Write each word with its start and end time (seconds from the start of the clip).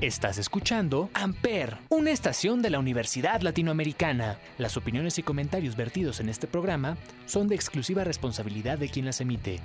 Estás 0.00 0.38
escuchando 0.38 1.10
Amper, 1.12 1.76
una 1.88 2.12
estación 2.12 2.62
de 2.62 2.70
la 2.70 2.78
Universidad 2.78 3.40
Latinoamericana. 3.40 4.38
Las 4.56 4.76
opiniones 4.76 5.18
y 5.18 5.24
comentarios 5.24 5.74
vertidos 5.74 6.20
en 6.20 6.28
este 6.28 6.46
programa 6.46 6.96
son 7.26 7.48
de 7.48 7.56
exclusiva 7.56 8.04
responsabilidad 8.04 8.78
de 8.78 8.90
quien 8.90 9.06
las 9.06 9.20
emite. 9.20 9.58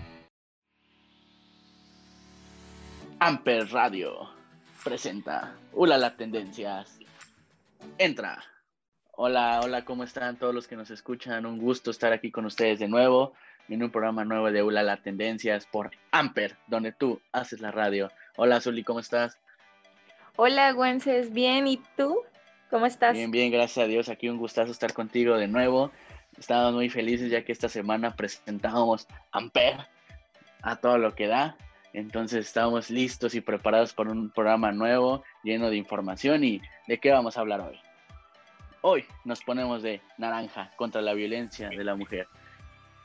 Amper 3.19 3.69
Radio 3.69 4.27
presenta 4.83 5.55
Hola 5.71 5.99
las 5.99 6.17
tendencias. 6.17 6.97
Entra. 7.99 8.43
Hola, 9.11 9.61
hola, 9.63 9.85
¿cómo 9.85 10.03
están 10.03 10.37
todos 10.37 10.55
los 10.55 10.67
que 10.67 10.75
nos 10.75 10.89
escuchan? 10.89 11.45
Un 11.45 11.59
gusto 11.59 11.91
estar 11.91 12.11
aquí 12.11 12.31
con 12.31 12.47
ustedes 12.47 12.79
de 12.79 12.87
nuevo 12.87 13.33
en 13.69 13.83
un 13.83 13.91
programa 13.91 14.25
nuevo 14.25 14.51
de 14.51 14.63
Hola 14.63 14.81
las 14.81 15.03
tendencias 15.03 15.67
por 15.67 15.91
Amper, 16.09 16.57
donde 16.65 16.91
tú 16.91 17.21
haces 17.31 17.61
la 17.61 17.69
radio. 17.69 18.11
Hola, 18.35 18.59
Zuli, 18.61 18.83
¿cómo 18.83 18.99
estás? 18.99 19.37
Hola, 20.35 20.71
Güences, 20.71 21.31
bien, 21.31 21.67
¿y 21.67 21.79
tú? 21.95 22.23
¿Cómo 22.71 22.87
estás? 22.87 23.13
Bien, 23.13 23.29
bien, 23.29 23.51
gracias 23.51 23.85
a 23.85 23.87
Dios. 23.87 24.09
Aquí 24.09 24.29
un 24.29 24.39
gustazo 24.39 24.71
estar 24.71 24.91
contigo 24.91 25.37
de 25.37 25.47
nuevo. 25.47 25.91
Estamos 26.39 26.73
muy 26.73 26.89
felices 26.89 27.29
ya 27.29 27.45
que 27.45 27.51
esta 27.51 27.69
semana 27.69 28.15
presentamos 28.15 29.07
Amper 29.31 29.77
a 30.63 30.75
todo 30.77 30.97
lo 30.97 31.13
que 31.13 31.27
da. 31.27 31.55
Entonces 31.93 32.47
estamos 32.47 32.89
listos 32.89 33.35
y 33.35 33.41
preparados 33.41 33.93
para 33.93 34.09
un 34.09 34.31
programa 34.31 34.71
nuevo, 34.71 35.23
lleno 35.43 35.69
de 35.69 35.75
información. 35.75 36.43
¿Y 36.43 36.63
de 36.87 36.97
qué 36.97 37.11
vamos 37.11 37.37
a 37.37 37.41
hablar 37.41 37.61
hoy? 37.61 37.79
Hoy 38.81 39.05
nos 39.25 39.43
ponemos 39.43 39.83
de 39.83 40.01
naranja 40.17 40.71
contra 40.77 41.03
la 41.03 41.13
violencia 41.13 41.69
de 41.69 41.83
la 41.83 41.95
mujer. 41.95 42.27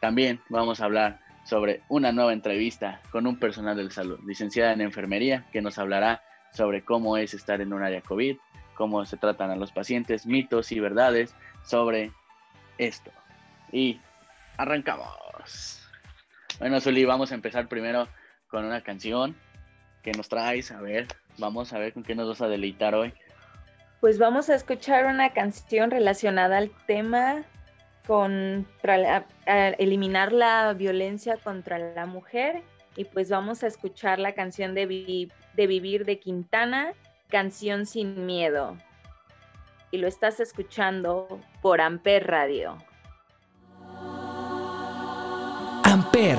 También 0.01 0.41
vamos 0.49 0.81
a 0.81 0.87
hablar 0.87 1.21
sobre 1.45 1.83
una 1.91 2.11
nueva 2.11 2.33
entrevista 2.33 3.03
con 3.11 3.27
un 3.27 3.39
personal 3.39 3.77
de 3.77 3.91
salud, 3.91 4.19
licenciada 4.27 4.73
en 4.73 4.81
enfermería, 4.81 5.47
que 5.53 5.61
nos 5.61 5.79
hablará 5.79 6.23
sobre 6.53 6.85
cómo 6.85 7.17
es 7.17 7.35
estar 7.35 7.61
en 7.61 7.73
un 7.73 7.83
área 7.83 8.01
COVID, 8.01 8.37
cómo 8.75 9.05
se 9.05 9.17
tratan 9.17 9.51
a 9.51 9.57
los 9.57 9.73
pacientes, 9.73 10.27
mitos 10.27 10.73
y 10.73 10.81
verdades 10.81 11.35
sobre 11.65 12.13
esto. 12.79 13.11
Y 13.73 14.01
arrancamos. 14.57 15.83
Bueno, 16.59 16.81
Zuli, 16.81 17.05
vamos 17.05 17.33
a 17.33 17.35
empezar 17.35 17.69
primero 17.69 18.09
con 18.49 18.65
una 18.65 18.83
canción 18.83 19.37
que 20.03 20.13
nos 20.13 20.29
traes. 20.29 20.71
A 20.71 20.81
ver, 20.81 21.07
vamos 21.39 21.73
a 21.73 21.79
ver 21.79 21.93
con 21.93 22.03
qué 22.03 22.15
nos 22.15 22.29
vas 22.29 22.41
a 22.41 22.49
deleitar 22.49 22.95
hoy. 22.95 23.13
Pues 24.01 24.19
vamos 24.19 24.49
a 24.49 24.55
escuchar 24.55 25.07
una 25.07 25.33
canción 25.33 25.91
relacionada 25.91 26.59
al 26.59 26.71
tema 26.87 27.45
contra 28.07 29.27
eliminar 29.45 30.33
la 30.33 30.73
violencia 30.73 31.37
contra 31.37 31.79
la 31.79 32.07
mujer 32.07 32.63
y 32.97 33.05
pues 33.05 33.29
vamos 33.29 33.63
a 33.63 33.67
escuchar 33.67 34.19
la 34.19 34.33
canción 34.33 34.75
de 34.75 34.87
de 35.59 35.67
Vivir 35.67 36.05
de 36.05 36.21
Quintana, 36.21 36.95
Canción 37.29 37.85
sin 37.85 38.27
Miedo. 38.27 38.77
Y 39.91 39.99
lo 39.99 40.07
estás 40.07 40.39
escuchando 40.39 41.41
por 41.61 41.81
Amper 41.81 42.29
Radio. 42.29 42.79
Amper 45.83 46.39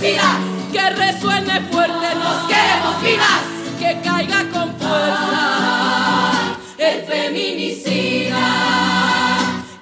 Que 0.00 0.90
resuene 0.96 1.60
fuerte, 1.70 2.14
nos 2.14 2.46
queremos 2.48 3.02
vivas, 3.02 3.42
que 3.78 4.00
caiga 4.02 4.48
con 4.50 4.74
fuerza 4.78 6.56
el 6.78 7.02
feminicida. 7.02 8.46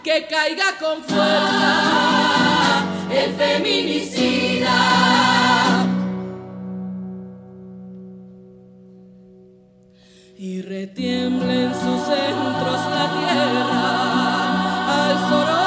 Que 0.03 0.27
caiga 0.27 0.77
con 0.81 1.05
fuerza 1.05 2.85
el 3.13 3.33
feminicida. 3.35 4.77
Y 10.37 10.63
retiembla 10.63 11.53
en 11.53 11.75
sus 11.75 12.03
centros 12.03 12.81
la 12.91 13.09
tierra 13.21 13.87
al 15.11 15.29
sororo 15.29 15.58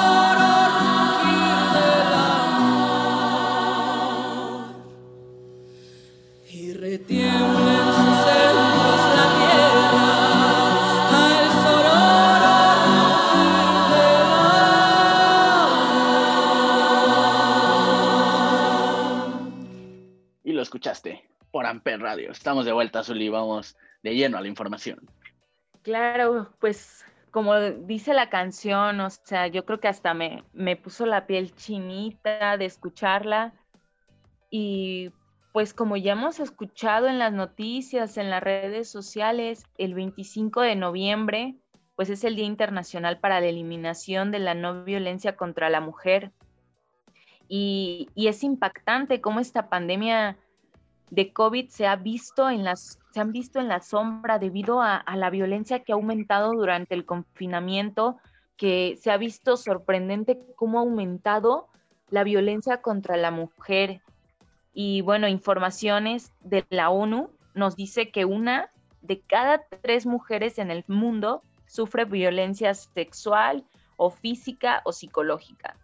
Estamos 22.31 22.66
de 22.66 22.72
vuelta, 22.72 23.04
Zuli, 23.04 23.30
vamos 23.30 23.78
de 24.04 24.16
lleno 24.16 24.38
a 24.38 24.42
la 24.42 24.48
información. 24.48 25.00
Claro, 25.83 26.54
pues 26.60 27.06
como 27.31 27.60
dice 27.60 28.13
la 28.13 28.30
canción, 28.30 29.00
o 29.00 29.10
sea, 29.10 29.48
yo 29.48 29.66
creo 29.66 29.80
que 29.80 29.88
hasta 29.88 30.13
me, 30.13 30.44
me 30.54 30.75
puso 30.75 31.06
la 31.06 31.25
piel 31.25 31.56
chinita 31.56 32.57
de 32.57 32.66
escucharla. 32.66 33.54
Y 34.50 35.12
pues 35.54 35.74
como 35.74 35.95
ya 35.98 36.13
hemos 36.13 36.39
escuchado 36.39 37.07
en 37.07 37.19
las 37.19 37.31
noticias, 37.31 38.18
en 38.18 38.30
las 38.30 38.44
redes 38.44 38.89
sociales, 38.89 39.66
el 39.77 39.94
25 39.94 40.62
de 40.62 40.75
noviembre, 40.75 41.56
pues 41.95 42.10
es 42.10 42.24
el 42.24 42.36
Día 42.36 42.45
Internacional 42.45 43.19
para 43.19 43.39
la 43.39 43.48
Eliminación 43.48 44.31
de 44.31 44.39
la 44.39 44.54
No 44.54 44.84
Violencia 44.84 45.36
contra 45.36 45.69
la 45.69 45.80
Mujer. 45.80 46.31
Y, 47.48 48.10
y 48.16 48.27
es 48.27 48.44
impactante 48.44 49.22
cómo 49.22 49.39
esta 49.39 49.69
pandemia 49.69 50.38
de 51.12 51.31
COVID 51.31 51.68
se 51.69 51.86
ha 51.86 51.96
visto 51.96 52.50
en 52.50 52.63
las 52.63 52.98
se 53.12 53.19
han 53.19 53.31
visto 53.31 53.60
en 53.60 53.68
la 53.68 53.81
sombra 53.81 54.40
debido 54.40 54.81
a, 54.81 55.04
la 55.16 55.30
violencia 55.30 55.84
que 55.84 55.92
ha 55.92 55.96
aumentado 55.96 56.54
durante 56.54 56.96
el 56.96 57.06
confinamiento, 57.06 58.18
que 58.56 58.98
se 59.02 59.12
ha 59.12 59.18
visto 59.18 59.58
sorprendente 59.58 60.40
cómo 60.56 60.80
ha 60.80 60.81
aumentado 60.81 61.68
la 62.10 62.24
violencia 62.24 62.81
contra 62.81 63.18
la 63.18 63.31
mujer. 63.31 64.02
Y 64.74 65.02
bueno, 65.02 65.28
informaciones 65.28 66.31
de 66.42 66.66
la 66.69 66.90
ONU 66.90 67.30
nos 67.54 67.75
dice 67.75 68.12
que 68.12 68.24
una 68.24 68.72
de 69.02 69.19
cada 69.19 69.62
tres 69.81 70.06
mujeres 70.06 70.58
en 70.58 70.72
el 70.72 70.86
mundo 70.88 71.44
sufre 71.68 72.06
violencia 72.06 72.74
sexual 72.74 73.66
o 73.98 74.10
física 74.10 74.81
o 74.86 74.94
psicológica. 74.94 75.75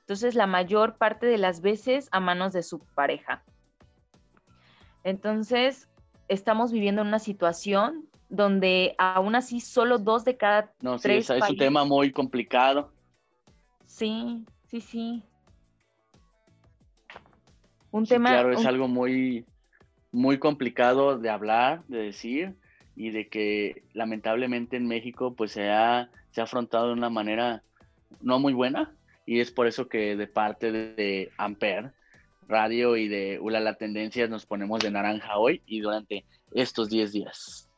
Entonces, 0.00 0.34
la 0.34 0.46
mayor 0.46 0.98
parte 0.98 1.24
de 1.24 1.38
las 1.38 1.62
veces 1.62 2.10
a 2.12 2.20
manos 2.20 2.52
de 2.52 2.62
su 2.62 2.80
pareja. 2.94 3.42
Entonces, 5.04 5.88
estamos 6.28 6.72
viviendo 6.72 7.02
una 7.02 7.18
situación 7.18 8.08
donde 8.30 8.94
aún 8.98 9.34
así 9.34 9.60
solo 9.60 9.98
dos 9.98 10.24
de 10.24 10.36
cada 10.36 10.72
no, 10.80 10.98
tres. 10.98 11.26
Sí, 11.26 11.34
es, 11.34 11.50
un 11.50 11.56
tema 11.56 11.84
muy 11.84 12.10
complicado. 12.10 12.90
Sí, 13.86 14.44
sí, 14.66 14.80
sí. 14.80 15.22
Un 17.90 18.06
tema. 18.06 18.30
Claro, 18.30 18.52
es 18.52 18.66
algo 18.66 18.88
muy, 18.88 19.44
muy 20.10 20.38
complicado 20.38 21.18
de 21.18 21.30
hablar, 21.30 21.84
de 21.86 21.98
decir, 21.98 22.56
y 22.96 23.10
de 23.10 23.28
que 23.28 23.84
lamentablemente 23.92 24.76
en 24.76 24.88
México 24.88 25.34
pues 25.34 25.52
se 25.52 25.70
ha, 25.70 26.10
se 26.30 26.40
ha 26.40 26.44
afrontado 26.44 26.88
de 26.88 26.94
una 26.94 27.10
manera 27.10 27.62
no 28.20 28.38
muy 28.40 28.54
buena, 28.54 28.96
y 29.26 29.40
es 29.40 29.52
por 29.52 29.66
eso 29.66 29.88
que 29.88 30.16
de 30.16 30.26
parte 30.26 30.72
de, 30.72 30.94
de 30.94 31.30
Amper 31.36 31.92
Radio 32.48 32.96
y 32.96 33.08
de 33.08 33.38
Ula 33.40 33.60
la 33.60 33.74
Tendencia 33.74 34.26
nos 34.28 34.46
ponemos 34.46 34.80
de 34.80 34.90
naranja 34.90 35.36
hoy 35.38 35.62
y 35.66 35.80
durante 35.80 36.24
estos 36.52 36.88
10 36.90 37.12
días. 37.12 37.68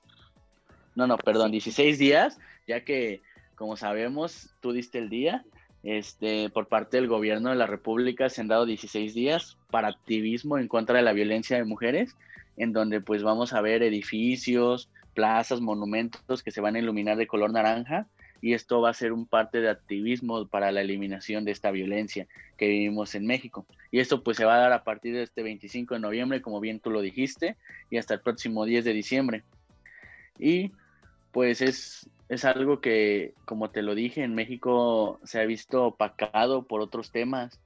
No, 0.94 1.06
no, 1.06 1.18
perdón, 1.18 1.52
16 1.52 1.98
días, 1.98 2.38
ya 2.66 2.84
que, 2.84 3.20
como 3.54 3.76
sabemos, 3.76 4.50
tú 4.60 4.72
diste 4.72 4.98
el 4.98 5.08
día. 5.08 5.44
Este, 5.82 6.50
por 6.50 6.66
parte 6.66 6.96
del 6.96 7.06
gobierno 7.06 7.50
de 7.50 7.56
la 7.56 7.66
República 7.66 8.28
se 8.28 8.40
han 8.40 8.48
dado 8.48 8.66
16 8.66 9.14
días 9.14 9.56
para 9.70 9.88
activismo 9.88 10.58
en 10.58 10.66
contra 10.66 10.96
de 10.96 11.02
la 11.02 11.12
violencia 11.12 11.56
de 11.56 11.64
mujeres, 11.64 12.16
en 12.56 12.72
donde 12.72 13.00
pues 13.00 13.22
vamos 13.22 13.52
a 13.52 13.60
ver 13.60 13.82
edificios, 13.82 14.90
plazas, 15.14 15.60
monumentos 15.60 16.42
que 16.42 16.50
se 16.50 16.60
van 16.60 16.74
a 16.74 16.80
iluminar 16.80 17.16
de 17.16 17.26
color 17.26 17.52
naranja 17.52 18.06
y 18.40 18.54
esto 18.54 18.80
va 18.80 18.90
a 18.90 18.94
ser 18.94 19.12
un 19.12 19.26
parte 19.26 19.60
de 19.60 19.70
activismo 19.70 20.46
para 20.46 20.72
la 20.72 20.80
eliminación 20.80 21.44
de 21.44 21.52
esta 21.52 21.70
violencia 21.70 22.26
que 22.56 22.68
vivimos 22.68 23.14
en 23.14 23.26
México. 23.26 23.66
Y 23.90 24.00
esto 24.00 24.22
pues 24.22 24.36
se 24.36 24.44
va 24.44 24.56
a 24.56 24.60
dar 24.60 24.72
a 24.72 24.84
partir 24.84 25.14
de 25.14 25.22
este 25.22 25.42
25 25.42 25.94
de 25.94 26.00
noviembre, 26.00 26.42
como 26.42 26.60
bien 26.60 26.80
tú 26.80 26.90
lo 26.90 27.00
dijiste, 27.00 27.56
y 27.90 27.98
hasta 27.98 28.14
el 28.14 28.20
próximo 28.20 28.64
10 28.64 28.84
de 28.84 28.92
diciembre. 28.92 29.42
Y 30.38 30.72
pues 31.32 31.60
es, 31.60 32.08
es 32.28 32.44
algo 32.44 32.80
que, 32.80 33.34
como 33.44 33.70
te 33.70 33.82
lo 33.82 33.94
dije, 33.94 34.22
en 34.22 34.34
México 34.34 35.20
se 35.24 35.40
ha 35.40 35.46
visto 35.46 35.84
opacado 35.84 36.62
por 36.62 36.80
otros 36.80 37.10
temas 37.10 37.60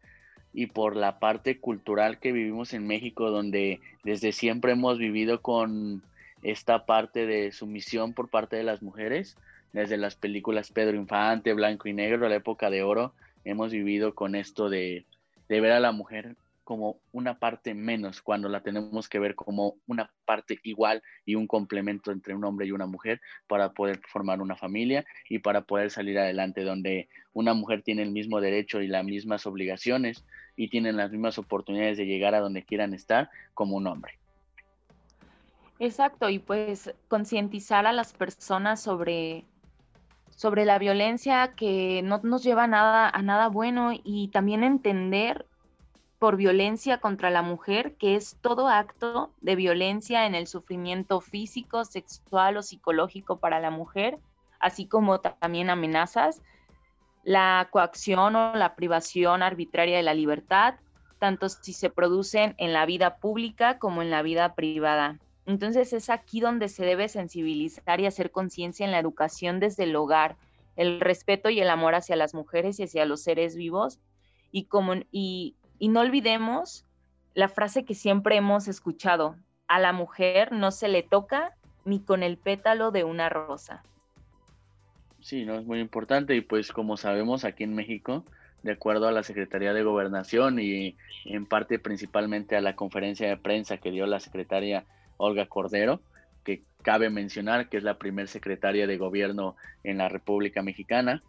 y 0.52 0.66
por 0.66 0.96
la 0.96 1.18
parte 1.18 1.58
cultural 1.58 2.18
que 2.18 2.32
vivimos 2.32 2.74
en 2.74 2.86
México, 2.86 3.30
donde 3.30 3.80
desde 4.02 4.32
siempre 4.32 4.72
hemos 4.72 4.98
vivido 4.98 5.40
con 5.42 6.02
esta 6.42 6.86
parte 6.86 7.26
de 7.26 7.52
sumisión 7.52 8.14
por 8.14 8.28
parte 8.28 8.56
de 8.56 8.64
las 8.64 8.82
mujeres 8.82 9.36
desde 9.72 9.96
las 9.96 10.16
películas 10.16 10.70
Pedro 10.70 10.96
Infante, 10.96 11.52
Blanco 11.54 11.88
y 11.88 11.92
Negro, 11.92 12.28
la 12.28 12.36
época 12.36 12.70
de 12.70 12.82
oro, 12.82 13.14
hemos 13.44 13.72
vivido 13.72 14.14
con 14.14 14.34
esto 14.34 14.68
de, 14.68 15.06
ver 15.48 15.72
a 15.72 15.80
la 15.80 15.92
mujer 15.92 16.36
como 16.64 17.00
una 17.10 17.40
parte 17.40 17.74
menos, 17.74 18.22
cuando 18.22 18.48
la 18.48 18.62
tenemos 18.62 19.08
que 19.08 19.18
ver 19.18 19.34
como 19.34 19.74
una 19.88 20.12
parte 20.24 20.60
igual 20.62 21.02
y 21.26 21.34
un 21.34 21.48
complemento 21.48 22.12
entre 22.12 22.34
un 22.34 22.44
hombre 22.44 22.66
y 22.66 22.70
una 22.70 22.86
mujer 22.86 23.20
para 23.48 23.72
poder 23.72 24.00
formar 24.06 24.40
una 24.40 24.54
familia 24.54 25.04
y 25.28 25.40
para 25.40 25.62
poder 25.62 25.90
salir 25.90 26.16
adelante, 26.16 26.62
donde 26.62 27.08
una 27.32 27.54
mujer 27.54 27.82
tiene 27.82 28.02
el 28.02 28.12
mismo 28.12 28.40
derecho 28.40 28.82
y 28.82 28.86
las 28.86 29.04
mismas 29.04 29.46
obligaciones 29.46 30.24
y 30.54 30.68
tienen 30.68 30.96
las 30.96 31.10
mismas 31.10 31.38
oportunidades 31.38 31.98
de 31.98 32.06
llegar 32.06 32.36
a 32.36 32.40
donde 32.40 32.62
quieran 32.62 32.94
estar 32.94 33.30
como 33.52 33.76
un 33.76 33.88
hombre. 33.88 34.20
Exacto, 35.80 36.28
y 36.28 36.38
pues 36.38 36.94
concientizar 37.08 37.86
a 37.86 37.92
las 37.92 38.12
personas 38.12 38.82
sobre 38.82 39.46
sobre 40.40 40.64
la 40.64 40.78
violencia 40.78 41.52
que 41.54 42.00
no 42.02 42.18
nos 42.22 42.42
lleva 42.42 42.64
a 42.64 42.66
nada, 42.66 43.10
a 43.10 43.20
nada 43.20 43.48
bueno 43.48 43.90
y 43.92 44.28
también 44.28 44.64
entender 44.64 45.44
por 46.18 46.36
violencia 46.36 46.96
contra 46.96 47.28
la 47.28 47.42
mujer 47.42 47.96
que 47.96 48.16
es 48.16 48.38
todo 48.40 48.66
acto 48.66 49.34
de 49.42 49.54
violencia 49.54 50.24
en 50.24 50.34
el 50.34 50.46
sufrimiento 50.46 51.20
físico, 51.20 51.84
sexual 51.84 52.56
o 52.56 52.62
psicológico 52.62 53.36
para 53.36 53.60
la 53.60 53.70
mujer, 53.70 54.18
así 54.60 54.86
como 54.86 55.20
también 55.20 55.68
amenazas, 55.68 56.40
la 57.22 57.68
coacción 57.70 58.34
o 58.34 58.54
la 58.54 58.76
privación 58.76 59.42
arbitraria 59.42 59.98
de 59.98 60.02
la 60.02 60.14
libertad, 60.14 60.76
tanto 61.18 61.50
si 61.50 61.74
se 61.74 61.90
producen 61.90 62.54
en 62.56 62.72
la 62.72 62.86
vida 62.86 63.16
pública 63.16 63.78
como 63.78 64.00
en 64.00 64.08
la 64.08 64.22
vida 64.22 64.54
privada. 64.54 65.18
Entonces 65.50 65.92
es 65.92 66.10
aquí 66.10 66.38
donde 66.38 66.68
se 66.68 66.84
debe 66.84 67.08
sensibilizar 67.08 67.98
y 67.98 68.06
hacer 68.06 68.30
conciencia 68.30 68.86
en 68.86 68.92
la 68.92 69.00
educación 69.00 69.58
desde 69.58 69.82
el 69.82 69.96
hogar, 69.96 70.36
el 70.76 71.00
respeto 71.00 71.50
y 71.50 71.58
el 71.58 71.70
amor 71.70 71.96
hacia 71.96 72.14
las 72.14 72.34
mujeres 72.34 72.78
y 72.78 72.84
hacia 72.84 73.04
los 73.04 73.24
seres 73.24 73.56
vivos. 73.56 73.98
Y, 74.52 74.66
como, 74.66 74.94
y, 75.10 75.56
no 75.80 76.02
olvidemos 76.02 76.84
la 77.34 77.48
frase 77.48 77.84
que 77.84 77.96
siempre 77.96 78.36
hemos 78.36 78.68
escuchado, 78.68 79.34
a 79.66 79.80
la 79.80 79.92
mujer 79.92 80.52
no 80.52 80.70
se 80.70 80.86
le 80.86 81.02
toca 81.02 81.56
ni 81.84 81.98
con 81.98 82.22
el 82.22 82.36
pétalo 82.36 82.92
de 82.92 83.02
una 83.02 83.28
rosa. 83.28 83.82
Sí, 85.18 85.44
no 85.44 85.56
es 85.56 85.66
muy 85.66 85.80
importante 85.80 86.36
y 86.36 86.42
pues 86.42 86.70
como 86.70 86.96
sabemos 86.96 87.44
aquí 87.44 87.64
en 87.64 87.74
México, 87.74 88.24
de 88.62 88.70
acuerdo 88.70 89.08
a 89.08 89.12
la 89.12 89.24
Secretaría 89.24 89.72
de 89.72 89.82
Gobernación 89.82 90.60
y 90.60 90.96
en 91.24 91.44
parte 91.44 91.80
principalmente 91.80 92.54
a 92.54 92.60
la 92.60 92.76
conferencia 92.76 93.28
de 93.28 93.36
prensa 93.36 93.78
que 93.78 93.90
dio 93.90 94.06
la 94.06 94.20
secretaria 94.20 94.86
Olga 95.20 95.46
Cordero, 95.46 96.00
que 96.44 96.62
cabe 96.82 97.10
mencionar 97.10 97.68
que 97.68 97.76
es 97.76 97.82
la 97.82 97.98
primer 97.98 98.28
secretaria 98.28 98.86
de 98.86 98.96
gobierno 98.96 99.56
en 99.84 99.98
la 99.98 100.08
República 100.08 100.62
Mexicana, 100.62 101.22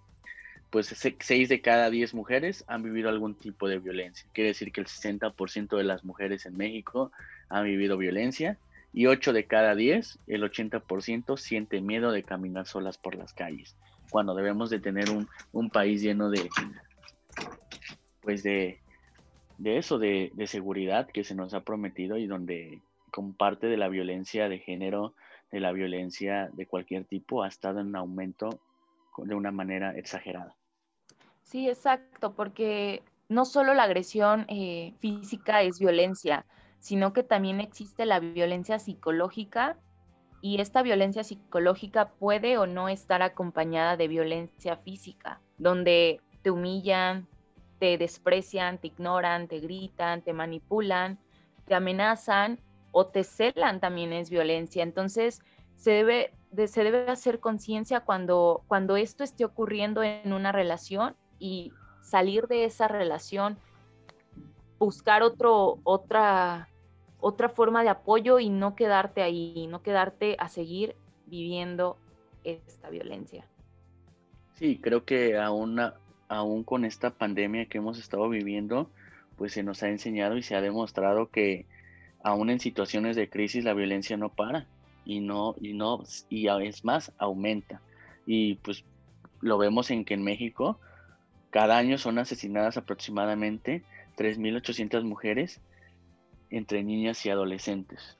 pues 0.69 0.95
seis 1.19 1.49
de 1.49 1.61
cada 1.61 1.89
diez 1.89 2.13
mujeres 2.13 2.63
han 2.67 2.81
vivido 2.81 3.09
algún 3.09 3.35
tipo 3.35 3.67
de 3.67 3.79
violencia. 3.79 4.25
Quiere 4.33 4.49
decir 4.49 4.71
que 4.71 4.79
el 4.79 4.87
60% 4.87 5.77
de 5.77 5.83
las 5.83 6.05
mujeres 6.05 6.45
en 6.45 6.55
México 6.55 7.11
han 7.49 7.65
vivido 7.65 7.97
violencia 7.97 8.57
y 8.93 9.05
ocho 9.07 9.33
de 9.33 9.45
cada 9.45 9.75
diez, 9.75 10.17
el 10.27 10.43
80% 10.43 11.37
siente 11.37 11.81
miedo 11.81 12.11
de 12.11 12.23
caminar 12.23 12.67
solas 12.67 12.97
por 12.97 13.15
las 13.15 13.33
calles, 13.33 13.75
cuando 14.09 14.33
debemos 14.33 14.69
de 14.69 14.79
tener 14.79 15.09
un, 15.09 15.27
un 15.51 15.69
país 15.69 16.01
lleno 16.01 16.29
de, 16.29 16.49
pues 18.21 18.43
de, 18.43 18.79
de 19.57 19.77
eso, 19.77 19.99
de, 19.99 20.31
de 20.33 20.47
seguridad 20.47 21.07
que 21.07 21.23
se 21.23 21.35
nos 21.35 21.53
ha 21.53 21.61
prometido 21.61 22.17
y 22.17 22.27
donde 22.27 22.81
como 23.11 23.35
parte 23.35 23.67
de 23.67 23.77
la 23.77 23.89
violencia 23.89 24.49
de 24.49 24.59
género, 24.59 25.15
de 25.51 25.59
la 25.59 25.71
violencia 25.71 26.49
de 26.53 26.65
cualquier 26.65 27.05
tipo, 27.05 27.43
ha 27.43 27.47
estado 27.47 27.81
en 27.81 27.95
aumento 27.95 28.61
de 29.17 29.35
una 29.35 29.51
manera 29.51 29.91
exagerada. 29.97 30.55
Sí, 31.41 31.67
exacto, 31.67 32.33
porque 32.33 33.03
no 33.27 33.45
solo 33.45 33.73
la 33.73 33.83
agresión 33.83 34.45
eh, 34.47 34.93
física 34.99 35.61
es 35.61 35.79
violencia, 35.79 36.45
sino 36.79 37.13
que 37.13 37.23
también 37.23 37.59
existe 37.59 38.05
la 38.05 38.19
violencia 38.19 38.79
psicológica 38.79 39.77
y 40.41 40.59
esta 40.59 40.81
violencia 40.81 41.23
psicológica 41.23 42.09
puede 42.09 42.57
o 42.57 42.65
no 42.65 42.89
estar 42.89 43.21
acompañada 43.21 43.97
de 43.97 44.07
violencia 44.07 44.77
física, 44.77 45.39
donde 45.57 46.19
te 46.41 46.49
humillan, 46.49 47.27
te 47.79 47.97
desprecian, 47.97 48.79
te 48.79 48.87
ignoran, 48.87 49.47
te 49.47 49.59
gritan, 49.59 50.21
te 50.21 50.33
manipulan, 50.33 51.19
te 51.65 51.75
amenazan 51.75 52.59
o 52.91 53.07
te 53.07 53.23
celan 53.23 53.79
también 53.79 54.13
es 54.13 54.29
violencia. 54.29 54.83
Entonces, 54.83 55.41
se 55.75 55.91
debe, 55.91 56.31
se 56.67 56.83
debe 56.83 57.09
hacer 57.09 57.39
conciencia 57.39 58.01
cuando, 58.01 58.63
cuando 58.67 58.97
esto 58.97 59.23
esté 59.23 59.45
ocurriendo 59.45 60.03
en 60.03 60.33
una 60.33 60.51
relación 60.51 61.15
y 61.39 61.71
salir 62.01 62.47
de 62.47 62.65
esa 62.65 62.87
relación, 62.87 63.57
buscar 64.77 65.23
otro, 65.23 65.79
otra, 65.83 66.67
otra 67.19 67.49
forma 67.49 67.83
de 67.83 67.89
apoyo 67.89 68.39
y 68.39 68.49
no 68.49 68.75
quedarte 68.75 69.21
ahí, 69.21 69.67
no 69.67 69.81
quedarte 69.81 70.35
a 70.39 70.49
seguir 70.49 70.95
viviendo 71.25 71.97
esta 72.43 72.89
violencia. 72.89 73.45
Sí, 74.53 74.79
creo 74.79 75.05
que 75.05 75.37
aún, 75.37 75.79
aún 76.27 76.63
con 76.63 76.85
esta 76.85 77.11
pandemia 77.11 77.65
que 77.65 77.79
hemos 77.79 77.97
estado 77.97 78.29
viviendo, 78.29 78.89
pues 79.37 79.53
se 79.53 79.63
nos 79.63 79.81
ha 79.81 79.89
enseñado 79.89 80.37
y 80.37 80.43
se 80.43 80.55
ha 80.55 80.61
demostrado 80.61 81.29
que 81.29 81.65
aún 82.23 82.49
en 82.49 82.59
situaciones 82.59 83.15
de 83.15 83.29
crisis 83.29 83.63
la 83.63 83.73
violencia 83.73 84.17
no 84.17 84.29
para 84.29 84.67
y 85.05 85.19
no 85.19 85.55
y 85.59 85.73
no 85.73 86.03
y 86.29 86.47
es 86.47 86.85
más 86.85 87.11
aumenta 87.17 87.81
y 88.25 88.55
pues 88.55 88.83
lo 89.41 89.57
vemos 89.57 89.89
en 89.91 90.05
que 90.05 90.13
en 90.13 90.23
México 90.23 90.79
cada 91.49 91.77
año 91.77 91.97
son 91.97 92.17
asesinadas 92.17 92.77
aproximadamente 92.77 93.83
3.800 94.17 95.03
mujeres 95.03 95.61
entre 96.49 96.83
niñas 96.83 97.25
y 97.25 97.29
adolescentes. 97.29 98.17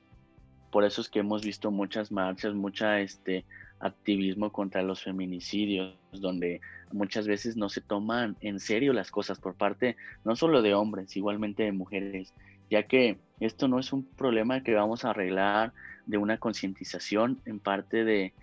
Por 0.71 0.83
eso 0.85 1.01
es 1.01 1.09
que 1.09 1.19
hemos 1.19 1.43
visto 1.43 1.69
muchas 1.69 2.11
marchas, 2.11 2.53
mucha 2.53 2.99
este 2.99 3.45
activismo 3.79 4.51
contra 4.51 4.83
los 4.83 5.03
feminicidios, 5.03 5.95
donde 6.11 6.61
muchas 6.91 7.27
veces 7.27 7.57
no 7.57 7.67
se 7.69 7.81
toman 7.81 8.37
en 8.41 8.59
serio 8.59 8.93
las 8.93 9.11
cosas 9.11 9.39
por 9.39 9.55
parte 9.55 9.97
no 10.23 10.35
solo 10.35 10.61
de 10.61 10.73
hombres, 10.73 11.15
igualmente 11.17 11.63
de 11.63 11.71
mujeres, 11.71 12.33
ya 12.71 12.83
que 12.83 13.17
esto 13.41 13.67
no 13.67 13.79
es 13.79 13.91
un 13.91 14.05
problema 14.05 14.63
que 14.63 14.73
vamos 14.73 15.03
a 15.03 15.09
arreglar 15.09 15.73
de 16.05 16.17
una 16.17 16.37
concientización 16.37 17.41
en 17.45 17.59
parte 17.59 18.05
de, 18.05 18.33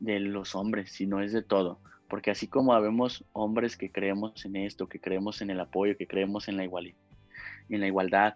de 0.00 0.18
los 0.18 0.56
hombres, 0.56 0.90
sino 0.90 1.22
es 1.22 1.32
de 1.32 1.42
todo. 1.42 1.78
Porque 2.08 2.32
así 2.32 2.48
como 2.48 2.74
habemos 2.74 3.24
hombres 3.32 3.76
que 3.76 3.92
creemos 3.92 4.44
en 4.44 4.56
esto, 4.56 4.88
que 4.88 4.98
creemos 4.98 5.40
en 5.40 5.50
el 5.50 5.60
apoyo, 5.60 5.96
que 5.96 6.08
creemos 6.08 6.48
en 6.48 6.56
la, 6.56 6.64
igualdad, 6.64 6.96
en 7.68 7.80
la 7.80 7.86
igualdad, 7.86 8.34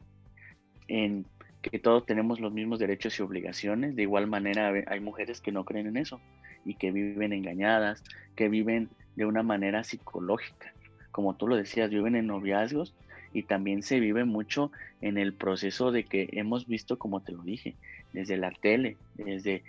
en 0.86 1.26
que 1.60 1.80
todos 1.80 2.06
tenemos 2.06 2.38
los 2.38 2.52
mismos 2.52 2.78
derechos 2.78 3.18
y 3.18 3.22
obligaciones, 3.22 3.96
de 3.96 4.02
igual 4.02 4.28
manera 4.28 4.72
hay 4.86 5.00
mujeres 5.00 5.40
que 5.40 5.50
no 5.50 5.64
creen 5.64 5.88
en 5.88 5.96
eso 5.96 6.20
y 6.64 6.74
que 6.74 6.92
viven 6.92 7.32
engañadas, 7.32 8.04
que 8.36 8.48
viven 8.48 8.88
de 9.16 9.26
una 9.26 9.42
manera 9.42 9.82
psicológica. 9.82 10.72
Como 11.10 11.34
tú 11.34 11.48
lo 11.48 11.56
decías, 11.56 11.90
viven 11.90 12.14
en 12.14 12.28
noviazgos 12.28 12.94
y 13.34 13.42
también 13.42 13.82
se 13.82 14.00
vive 14.00 14.24
mucho 14.24 14.72
en 15.02 15.18
el 15.18 15.34
proceso 15.34 15.90
de 15.92 16.04
que 16.04 16.30
hemos 16.32 16.66
visto, 16.66 16.98
como 16.98 17.20
te 17.20 17.32
lo 17.32 17.42
dije, 17.42 17.74
desde 18.14 18.38
la 18.38 18.52
tele, 18.52 18.96
desde 19.16 19.62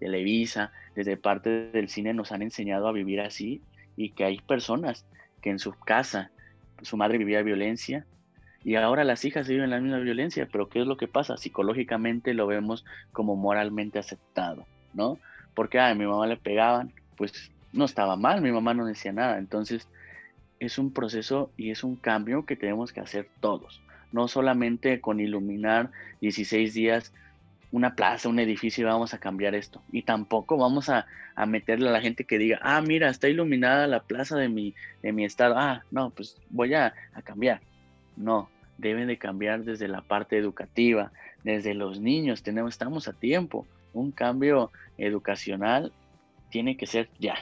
Televisa, 0.00 0.72
desde 0.96 1.16
parte 1.16 1.70
del 1.70 1.88
cine 1.88 2.14
nos 2.14 2.32
han 2.32 2.42
enseñado 2.42 2.88
a 2.88 2.92
vivir 2.92 3.20
así 3.20 3.60
y 3.96 4.10
que 4.10 4.24
hay 4.24 4.38
personas 4.38 5.06
que 5.42 5.50
en 5.50 5.58
su 5.58 5.72
casa 5.72 6.30
su 6.82 6.96
madre 6.96 7.18
vivía 7.18 7.42
violencia 7.42 8.06
y 8.64 8.74
ahora 8.74 9.04
las 9.04 9.24
hijas 9.24 9.46
viven 9.46 9.70
la 9.70 9.78
misma 9.78 9.98
violencia, 9.98 10.48
pero 10.50 10.68
¿qué 10.68 10.80
es 10.80 10.86
lo 10.86 10.96
que 10.96 11.06
pasa? 11.06 11.36
Psicológicamente 11.36 12.34
lo 12.34 12.46
vemos 12.46 12.84
como 13.12 13.36
moralmente 13.36 13.98
aceptado, 13.98 14.66
¿no? 14.92 15.18
Porque 15.54 15.78
a 15.78 15.94
mi 15.94 16.04
mamá 16.04 16.26
le 16.26 16.36
pegaban, 16.36 16.92
pues 17.16 17.52
no 17.72 17.84
estaba 17.84 18.16
mal, 18.16 18.42
mi 18.42 18.50
mamá 18.50 18.74
no 18.74 18.84
decía 18.84 19.12
nada, 19.12 19.38
entonces 19.38 19.88
es 20.60 20.78
un 20.78 20.92
proceso 20.92 21.50
y 21.56 21.70
es 21.70 21.84
un 21.84 21.96
cambio 21.96 22.46
que 22.46 22.56
tenemos 22.56 22.92
que 22.92 23.00
hacer 23.00 23.28
todos, 23.40 23.80
no 24.12 24.28
solamente 24.28 25.00
con 25.00 25.20
iluminar 25.20 25.90
16 26.20 26.74
días 26.74 27.12
una 27.72 27.94
plaza, 27.94 28.28
un 28.28 28.38
edificio 28.38 28.82
y 28.82 28.86
vamos 28.86 29.12
a 29.12 29.18
cambiar 29.18 29.54
esto. 29.54 29.82
Y 29.92 30.02
tampoco 30.02 30.56
vamos 30.56 30.88
a, 30.88 31.06
meterle 31.46 31.88
a 31.88 31.92
la 31.92 32.00
gente 32.00 32.24
que 32.24 32.38
diga, 32.38 32.58
ah, 32.62 32.80
mira, 32.80 33.10
está 33.10 33.28
iluminada 33.28 33.86
la 33.86 34.00
plaza 34.00 34.36
de 34.36 34.48
mi, 34.48 34.74
de 35.02 35.12
mi 35.12 35.24
estado. 35.24 35.58
Ah, 35.58 35.84
no, 35.90 36.10
pues 36.10 36.38
voy 36.48 36.74
a, 36.74 36.94
cambiar. 37.24 37.60
No, 38.16 38.48
deben 38.78 39.08
de 39.08 39.18
cambiar 39.18 39.64
desde 39.64 39.88
la 39.88 40.00
parte 40.00 40.38
educativa, 40.38 41.12
desde 41.44 41.74
los 41.74 42.00
niños. 42.00 42.42
Tenemos, 42.42 42.74
estamos 42.74 43.08
a 43.08 43.12
tiempo. 43.12 43.66
Un 43.92 44.10
cambio 44.10 44.70
educacional 44.96 45.92
tiene 46.50 46.76
que 46.76 46.86
ser 46.86 47.10
ya. 47.18 47.34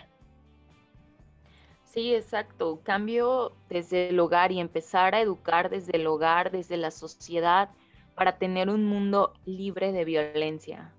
Sí, 1.95 2.13
exacto. 2.13 2.81
Cambio 2.83 3.53
desde 3.69 4.09
el 4.09 4.19
hogar 4.19 4.51
y 4.51 4.59
empezar 4.59 5.15
a 5.15 5.21
educar 5.21 5.71
desde 5.71 5.97
el 5.97 6.09
hogar, 6.09 6.51
desde 6.51 6.77
la 6.77 6.91
sociedad 6.91 7.71
para 8.17 8.37
tener 8.37 8.69
un 8.69 8.85
mundo 8.85 9.33
libre 9.47 9.93
de 9.93 10.05
violencia. 10.05 10.93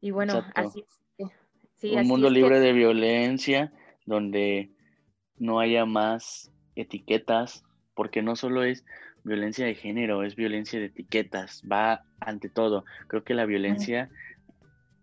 Y 0.00 0.12
bueno, 0.12 0.46
así 0.54 0.86
sí, 1.74 1.94
un 1.94 2.06
mundo 2.06 2.30
libre 2.30 2.58
de 2.58 2.72
violencia 2.72 3.70
donde 4.06 4.70
no 5.36 5.60
haya 5.60 5.84
más 5.84 6.50
etiquetas, 6.76 7.64
porque 7.94 8.22
no 8.22 8.34
solo 8.34 8.64
es 8.64 8.86
violencia 9.24 9.66
de 9.66 9.74
género, 9.74 10.22
es 10.22 10.36
violencia 10.36 10.78
de 10.78 10.86
etiquetas, 10.86 11.62
va 11.70 12.02
ante 12.20 12.48
todo. 12.48 12.86
Creo 13.08 13.24
que 13.24 13.34
la 13.34 13.44
violencia 13.44 14.10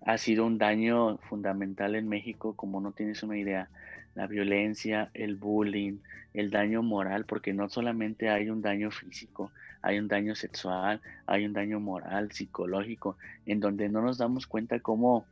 ha 0.05 0.17
sido 0.17 0.45
un 0.45 0.57
daño 0.57 1.17
fundamental 1.29 1.95
en 1.95 2.09
México, 2.09 2.55
como 2.55 2.81
no 2.81 2.91
tienes 2.91 3.23
una 3.23 3.37
idea 3.37 3.69
la 4.15 4.27
violencia, 4.27 5.09
el 5.13 5.35
bullying, 5.35 5.99
el 6.33 6.49
daño 6.49 6.83
moral, 6.83 7.25
porque 7.25 7.53
no 7.53 7.69
solamente 7.69 8.29
hay 8.29 8.49
un 8.49 8.61
daño 8.61 8.91
físico, 8.91 9.51
hay 9.81 9.99
un 9.99 10.07
daño 10.07 10.35
sexual, 10.35 11.01
hay 11.25 11.45
un 11.45 11.53
daño 11.53 11.79
moral, 11.79 12.31
psicológico, 12.31 13.17
en 13.45 13.59
donde 13.59 13.89
no 13.89 14.01
nos 14.01 14.17
damos 14.17 14.47
cuenta 14.47 14.79
cómo 14.79 15.25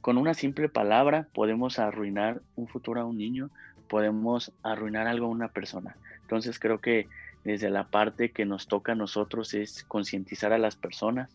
con 0.00 0.18
una 0.18 0.34
simple 0.34 0.68
palabra 0.68 1.28
podemos 1.34 1.78
arruinar 1.78 2.40
un 2.56 2.66
futuro 2.66 3.00
a 3.00 3.04
un 3.04 3.18
niño, 3.18 3.50
podemos 3.88 4.52
arruinar 4.62 5.06
algo 5.06 5.26
a 5.26 5.30
una 5.30 5.48
persona. 5.48 5.96
Entonces 6.22 6.58
creo 6.58 6.78
que 6.78 7.06
desde 7.44 7.70
la 7.70 7.84
parte 7.84 8.30
que 8.30 8.44
nos 8.44 8.66
toca 8.66 8.92
a 8.92 8.96
nosotros 8.96 9.54
es 9.54 9.84
concientizar 9.84 10.52
a 10.52 10.58
las 10.58 10.76
personas, 10.76 11.30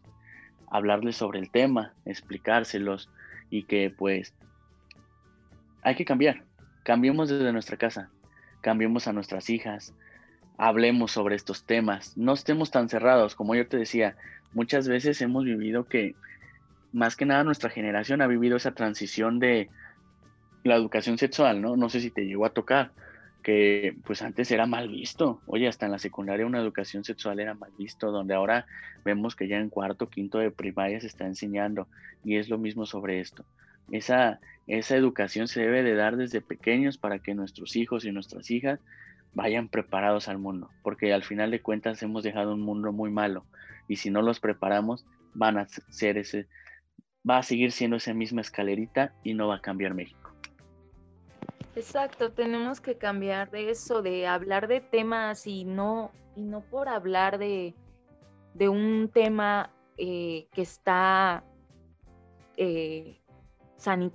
hablarles 0.70 1.16
sobre 1.16 1.40
el 1.40 1.50
tema, 1.50 1.94
explicárselos 2.06 3.10
y 3.50 3.64
que 3.64 3.94
pues 3.96 4.34
hay 5.82 5.96
que 5.96 6.06
cambiar, 6.06 6.44
Cambiemos 6.86 7.30
desde 7.30 7.52
nuestra 7.52 7.78
casa, 7.78 8.12
cambiemos 8.62 9.08
a 9.08 9.12
nuestras 9.12 9.50
hijas, 9.50 9.96
hablemos 10.56 11.12
sobre 11.12 11.36
estos 11.36 11.64
temas, 11.64 12.16
no 12.16 12.34
estemos 12.34 12.70
tan 12.70 12.90
cerrados, 12.90 13.34
como 13.34 13.56
yo 13.56 13.68
te 13.68 13.78
decía, 13.78 14.16
muchas 14.54 14.88
veces 14.88 15.20
hemos 15.24 15.46
vivido 15.46 15.88
que, 15.88 16.14
más 16.94 17.16
que 17.16 17.26
nada 17.26 17.44
nuestra 17.44 17.72
generación 17.72 18.22
ha 18.22 18.28
vivido 18.28 18.56
esa 18.56 18.76
transición 18.76 19.40
de 19.40 19.68
la 20.64 20.76
educación 20.76 21.18
sexual, 21.18 21.60
¿no? 21.60 21.76
No 21.76 21.90
sé 21.90 22.02
si 22.02 22.12
te 22.12 22.28
llegó 22.28 22.46
a 22.46 22.54
tocar, 22.54 22.92
que 23.46 23.96
pues 24.04 24.24
antes 24.24 24.50
era 24.50 24.66
mal 24.66 24.90
visto, 24.90 25.40
oye, 25.46 25.68
hasta 25.68 25.86
en 25.86 25.92
la 25.92 26.00
secundaria 26.00 26.48
una 26.48 26.60
educación 26.60 27.04
sexual 27.04 27.40
era 27.40 27.54
mal 27.54 27.70
visto, 27.78 28.10
donde 28.10 28.34
ahora 28.34 28.66
vemos 29.04 29.36
que 29.36 29.48
ya 29.48 29.60
en 29.60 29.70
cuarto, 29.70 30.10
quinto 30.10 30.40
de 30.40 30.50
primaria 30.50 31.00
se 31.00 31.06
está 31.06 31.28
enseñando, 31.28 31.88
y 32.24 32.38
es 32.38 32.50
lo 32.50 32.58
mismo 32.58 32.88
sobre 32.88 33.20
esto. 33.20 33.46
Esa, 33.92 34.40
esa 34.66 34.98
educación 34.98 35.48
se 35.48 35.62
debe 35.62 35.84
de 35.84 35.94
dar 35.94 36.18
desde 36.18 36.42
pequeños 36.42 36.98
para 36.98 37.20
que 37.20 37.36
nuestros 37.36 37.76
hijos 37.76 38.04
y 38.04 38.12
nuestras 38.12 38.50
hijas 38.50 38.80
vayan 39.36 39.70
preparados 39.70 40.28
al 40.28 40.40
mundo, 40.40 40.72
porque 40.82 41.14
al 41.14 41.22
final 41.22 41.52
de 41.52 41.62
cuentas 41.62 42.02
hemos 42.02 42.24
dejado 42.24 42.52
un 42.52 42.62
mundo 42.62 42.92
muy 42.94 43.12
malo 43.12 43.46
y 43.88 43.98
si 43.98 44.10
no 44.10 44.24
los 44.24 44.40
preparamos 44.40 45.06
van 45.36 45.60
a 45.60 45.68
ser 45.68 46.18
ese, 46.18 46.48
va 47.30 47.38
a 47.38 47.44
seguir 47.44 47.72
siendo 47.72 47.98
esa 47.98 48.16
misma 48.16 48.42
escalerita 48.42 49.14
y 49.24 49.36
no 49.36 49.50
va 49.50 49.58
a 49.58 49.62
cambiar 49.62 49.94
México. 49.94 50.25
Exacto, 51.76 52.32
tenemos 52.32 52.80
que 52.80 52.98
cambiar 52.98 53.52
de 53.52 53.70
eso, 53.70 54.02
de 54.02 54.28
hablar 54.28 54.70
de 54.70 54.80
temas 54.80 55.46
y 55.46 55.66
no, 55.66 56.10
y 56.36 56.42
no 56.42 56.62
por 56.62 56.88
hablar 56.88 57.38
de, 57.38 57.76
de 58.54 58.70
un 58.70 59.10
tema 59.14 59.70
eh, 59.98 60.48
que 60.54 60.62
está 60.62 61.44
eh, 62.56 63.20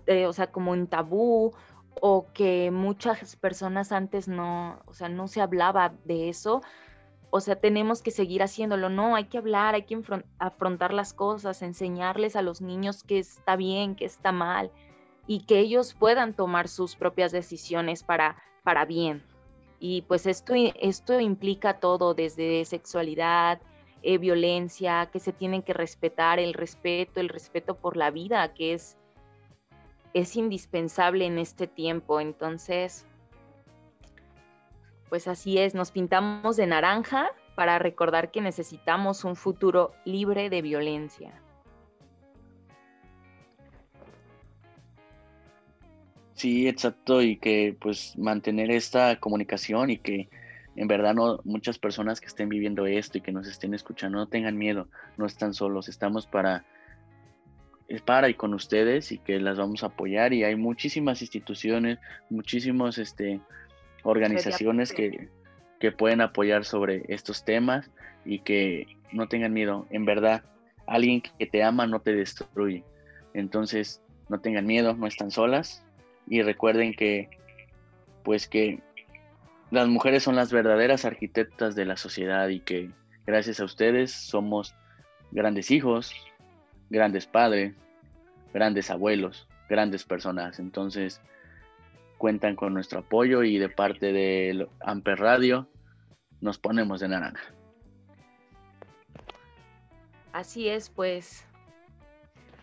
eh, 0.07 0.27
o 0.27 0.33
sea, 0.33 0.51
como 0.51 0.75
en 0.75 0.87
tabú 0.87 1.53
o 2.01 2.27
que 2.33 2.71
muchas 2.71 3.37
personas 3.37 3.93
antes 3.93 4.27
no, 4.27 4.81
o 4.87 4.95
sea, 4.95 5.11
no 5.11 5.29
se 5.29 5.43
hablaba 5.43 5.93
de 6.07 6.31
eso. 6.31 6.63
O 7.29 7.41
sea, 7.41 7.57
tenemos 7.57 8.01
que 8.03 8.11
seguir 8.11 8.43
haciéndolo, 8.43 8.89
no, 8.89 9.15
hay 9.17 9.25
que 9.25 9.39
hablar, 9.39 9.75
hay 9.75 9.83
que 9.83 10.01
afrontar 10.39 10.95
las 10.95 11.13
cosas, 11.13 11.61
enseñarles 11.63 12.37
a 12.37 12.43
los 12.43 12.63
niños 12.63 13.05
qué 13.05 13.19
está 13.19 13.55
bien, 13.57 13.97
qué 13.97 14.07
está 14.07 14.33
mal 14.33 14.73
y 15.31 15.45
que 15.45 15.61
ellos 15.61 15.95
puedan 15.95 16.35
tomar 16.35 16.67
sus 16.67 16.97
propias 16.97 17.31
decisiones 17.31 18.03
para, 18.03 18.37
para 18.65 18.85
bien. 18.85 19.23
Y 19.79 20.03
pues 20.03 20.27
esto, 20.27 20.55
esto 20.57 21.21
implica 21.21 21.79
todo, 21.79 22.15
desde 22.15 22.65
sexualidad, 22.65 23.61
eh, 24.03 24.19
violencia, 24.19 25.09
que 25.13 25.21
se 25.21 25.33
tienen 25.33 25.63
que 25.63 25.73
respetar, 25.73 26.41
el 26.41 26.53
respeto, 26.53 27.21
el 27.21 27.29
respeto 27.29 27.77
por 27.77 27.97
la 27.97 28.11
vida, 28.11 28.53
que 28.55 28.75
es 28.75 28.97
es 30.15 30.35
indispensable 30.35 31.27
en 31.27 31.39
este 31.39 31.69
tiempo. 31.69 32.19
Entonces, 32.19 33.07
pues 35.11 35.29
así 35.29 35.59
es, 35.59 35.77
nos 35.77 35.93
pintamos 35.93 36.57
de 36.57 36.67
naranja 36.67 37.31
para 37.55 37.79
recordar 37.79 38.33
que 38.33 38.41
necesitamos 38.41 39.23
un 39.23 39.37
futuro 39.37 39.93
libre 40.05 40.51
de 40.51 40.61
violencia. 40.61 41.41
Sí, 46.41 46.67
exacto, 46.67 47.21
y 47.21 47.37
que 47.37 47.77
pues 47.79 48.17
mantener 48.17 48.71
esta 48.71 49.21
comunicación 49.21 49.91
y 49.91 49.99
que 49.99 50.31
en 50.75 50.89
verdad 50.89 51.13
no 51.13 51.41
muchas 51.45 51.79
personas 51.79 52.19
que 52.19 52.29
estén 52.29 52.49
viviendo 52.49 52.87
esto 52.87 53.19
y 53.19 53.21
que 53.21 53.31
nos 53.31 53.47
estén 53.47 53.75
escuchando 53.75 54.17
no 54.17 54.27
tengan 54.27 54.57
miedo, 54.57 54.89
no 55.19 55.27
están 55.27 55.53
solos, 55.53 55.91
estamos 55.91 56.27
para 56.27 56.65
para 58.07 58.31
y 58.31 58.35
con 58.35 58.55
ustedes 58.55 59.13
y 59.13 59.19
que 59.19 59.39
las 59.39 59.59
vamos 59.59 59.83
a 59.83 59.89
apoyar 59.89 60.33
y 60.33 60.43
hay 60.43 60.57
muchísimas 60.57 61.21
instituciones, 61.21 61.99
muchísimas 62.31 62.97
este, 62.97 63.43
organizaciones 64.03 64.95
que, 64.95 65.29
que 65.79 65.93
pueden 65.93 66.23
apoyar 66.23 66.65
sobre 66.65 67.03
estos 67.09 67.45
temas 67.45 67.91
y 68.25 68.39
que 68.39 68.87
no 69.13 69.29
tengan 69.29 69.53
miedo. 69.53 69.87
En 69.91 70.07
verdad, 70.07 70.43
alguien 70.87 71.21
que 71.21 71.47
te 71.47 71.63
ama 71.63 71.87
no 71.87 72.01
te 72.01 72.15
destruye. 72.15 72.83
Entonces, 73.35 74.01
no 74.31 74.41
tengan 74.41 74.65
miedo, 74.65 74.95
no 74.95 75.07
están 75.07 75.31
solas 75.31 75.85
y 76.27 76.43
recuerden 76.43 76.95
que, 76.95 77.29
pues 78.23 78.49
que 78.49 78.81
las 79.71 79.89
mujeres 79.89 80.23
son 80.23 80.37
las 80.37 80.53
verdaderas 80.53 81.05
arquitectas 81.05 81.75
de 81.75 81.85
la 81.85 81.97
sociedad 81.97 82.49
y 82.49 82.61
que 82.61 82.91
gracias 83.27 83.61
a 83.61 83.65
ustedes 83.65 84.13
somos 84.13 84.75
grandes 85.31 85.71
hijos, 85.71 86.13
grandes 86.89 87.27
padres, 87.27 87.75
grandes 88.53 88.91
abuelos, 88.91 89.49
grandes 89.69 90.05
personas. 90.05 90.59
Entonces, 90.59 91.21
cuentan 92.19 92.57
con 92.57 92.75
nuestro 92.75 93.01
apoyo 93.01 93.43
y 93.43 93.59
de 93.59 93.69
parte 93.69 94.13
de 94.13 94.69
Amper 94.81 95.19
Radio 95.19 95.69
nos 96.41 96.59
ponemos 96.59 97.01
de 97.01 97.09
naranja. 97.09 97.55
Así 100.33 100.69
es, 100.69 100.91
pues 100.91 101.45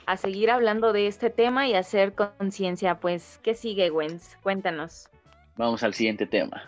a 0.08 0.16
seguir 0.16 0.50
hablando 0.50 0.94
de 0.94 1.08
este 1.08 1.30
tema 1.30 1.68
y 1.68 1.76
hacer 1.76 2.16
conciencia. 2.16 3.00
Pues, 3.00 3.40
¿qué 3.44 3.54
sigue, 3.54 3.90
Gwenz? 3.90 4.38
Cuéntanos. 4.42 5.10
Vamos 5.58 5.84
al 5.84 5.94
siguiente 5.94 6.26
tema 6.26 6.64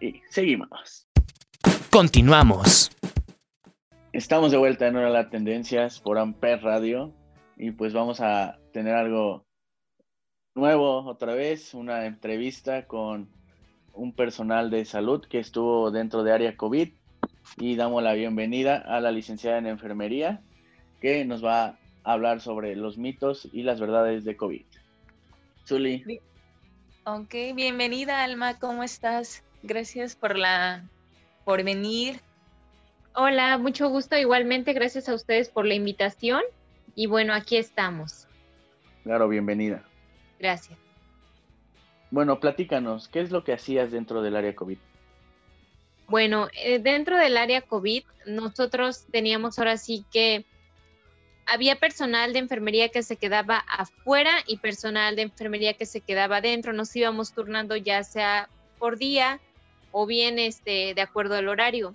y 0.00 0.22
seguimos. 0.30 1.08
Continuamos. 1.90 2.90
Estamos 4.12 4.52
de 4.52 4.58
vuelta 4.58 4.86
en 4.86 4.96
Hora 4.96 5.10
las 5.10 5.28
Tendencias 5.28 6.00
por 6.00 6.18
Amper 6.18 6.62
Radio 6.62 7.12
y 7.56 7.72
pues 7.72 7.92
vamos 7.92 8.20
a 8.20 8.58
tener 8.72 8.94
algo 8.94 9.44
nuevo 10.54 11.04
otra 11.04 11.34
vez, 11.34 11.74
una 11.74 12.06
entrevista 12.06 12.86
con 12.86 13.28
un 13.92 14.14
personal 14.14 14.70
de 14.70 14.84
salud 14.84 15.26
que 15.26 15.40
estuvo 15.40 15.90
dentro 15.90 16.22
de 16.22 16.32
área 16.32 16.56
COVID 16.56 16.90
y 17.58 17.76
damos 17.76 18.02
la 18.02 18.12
bienvenida 18.12 18.76
a 18.76 19.00
la 19.00 19.10
licenciada 19.10 19.58
en 19.58 19.66
enfermería 19.66 20.42
que 21.00 21.24
nos 21.24 21.44
va 21.44 21.78
a 22.06 22.12
hablar 22.12 22.40
sobre 22.40 22.76
los 22.76 22.96
mitos 22.98 23.48
y 23.52 23.64
las 23.64 23.80
verdades 23.80 24.24
de 24.24 24.36
COVID. 24.36 24.64
Zuli. 25.66 26.20
Ok, 27.04 27.34
bienvenida 27.54 28.22
Alma, 28.22 28.60
¿cómo 28.60 28.84
estás? 28.84 29.42
Gracias 29.64 30.14
por 30.14 30.38
la 30.38 30.84
por 31.44 31.64
venir. 31.64 32.20
Hola, 33.12 33.58
mucho 33.58 33.88
gusto 33.88 34.16
igualmente, 34.16 34.72
gracias 34.72 35.08
a 35.08 35.14
ustedes 35.14 35.48
por 35.48 35.66
la 35.66 35.74
invitación 35.74 36.42
y 36.94 37.06
bueno, 37.08 37.34
aquí 37.34 37.56
estamos. 37.56 38.28
Claro, 39.02 39.28
bienvenida. 39.28 39.84
Gracias. 40.38 40.78
Bueno, 42.12 42.38
platícanos, 42.38 43.08
¿qué 43.08 43.20
es 43.20 43.32
lo 43.32 43.42
que 43.42 43.52
hacías 43.52 43.90
dentro 43.90 44.22
del 44.22 44.36
área 44.36 44.54
COVID? 44.54 44.78
Bueno, 46.06 46.46
eh, 46.54 46.78
dentro 46.78 47.18
del 47.18 47.36
área 47.36 47.62
COVID, 47.62 48.04
nosotros 48.26 49.06
teníamos 49.10 49.58
ahora 49.58 49.76
sí 49.76 50.04
que 50.12 50.44
había 51.46 51.76
personal 51.76 52.32
de 52.32 52.40
enfermería 52.40 52.88
que 52.88 53.02
se 53.02 53.16
quedaba 53.16 53.58
afuera 53.58 54.42
y 54.46 54.58
personal 54.58 55.16
de 55.16 55.22
enfermería 55.22 55.74
que 55.74 55.86
se 55.86 56.00
quedaba 56.00 56.38
adentro. 56.38 56.72
Nos 56.72 56.94
íbamos 56.94 57.32
turnando 57.32 57.76
ya 57.76 58.02
sea 58.02 58.48
por 58.78 58.98
día 58.98 59.40
o 59.92 60.06
bien 60.06 60.38
este, 60.38 60.92
de 60.94 61.00
acuerdo 61.00 61.36
al 61.36 61.48
horario. 61.48 61.94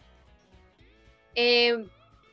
Eh, 1.36 1.86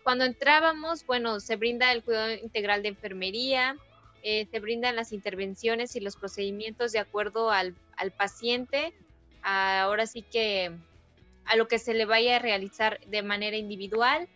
cuando 0.02 0.24
entrábamos, 0.24 1.04
bueno, 1.04 1.40
se 1.40 1.56
brinda 1.56 1.92
el 1.92 2.02
cuidado 2.02 2.32
integral 2.32 2.82
de 2.82 2.88
enfermería, 2.88 3.76
eh, 4.22 4.46
se 4.50 4.60
brindan 4.60 4.96
las 4.96 5.12
intervenciones 5.12 5.94
y 5.96 6.00
los 6.00 6.16
procedimientos 6.16 6.92
de 6.92 6.98
acuerdo 6.98 7.50
al, 7.50 7.74
paciente, 8.16 8.94
ahora 9.42 10.06
sí 10.06 10.22
que 10.22 10.72
a 11.44 11.56
lo 11.56 11.68
que 11.68 11.78
se 11.78 11.94
le 11.94 12.04
vaya 12.04 12.36
a 12.36 12.38
realizar 12.38 13.00
de 13.06 13.22
manera 13.22 13.56
individual. 13.56 14.28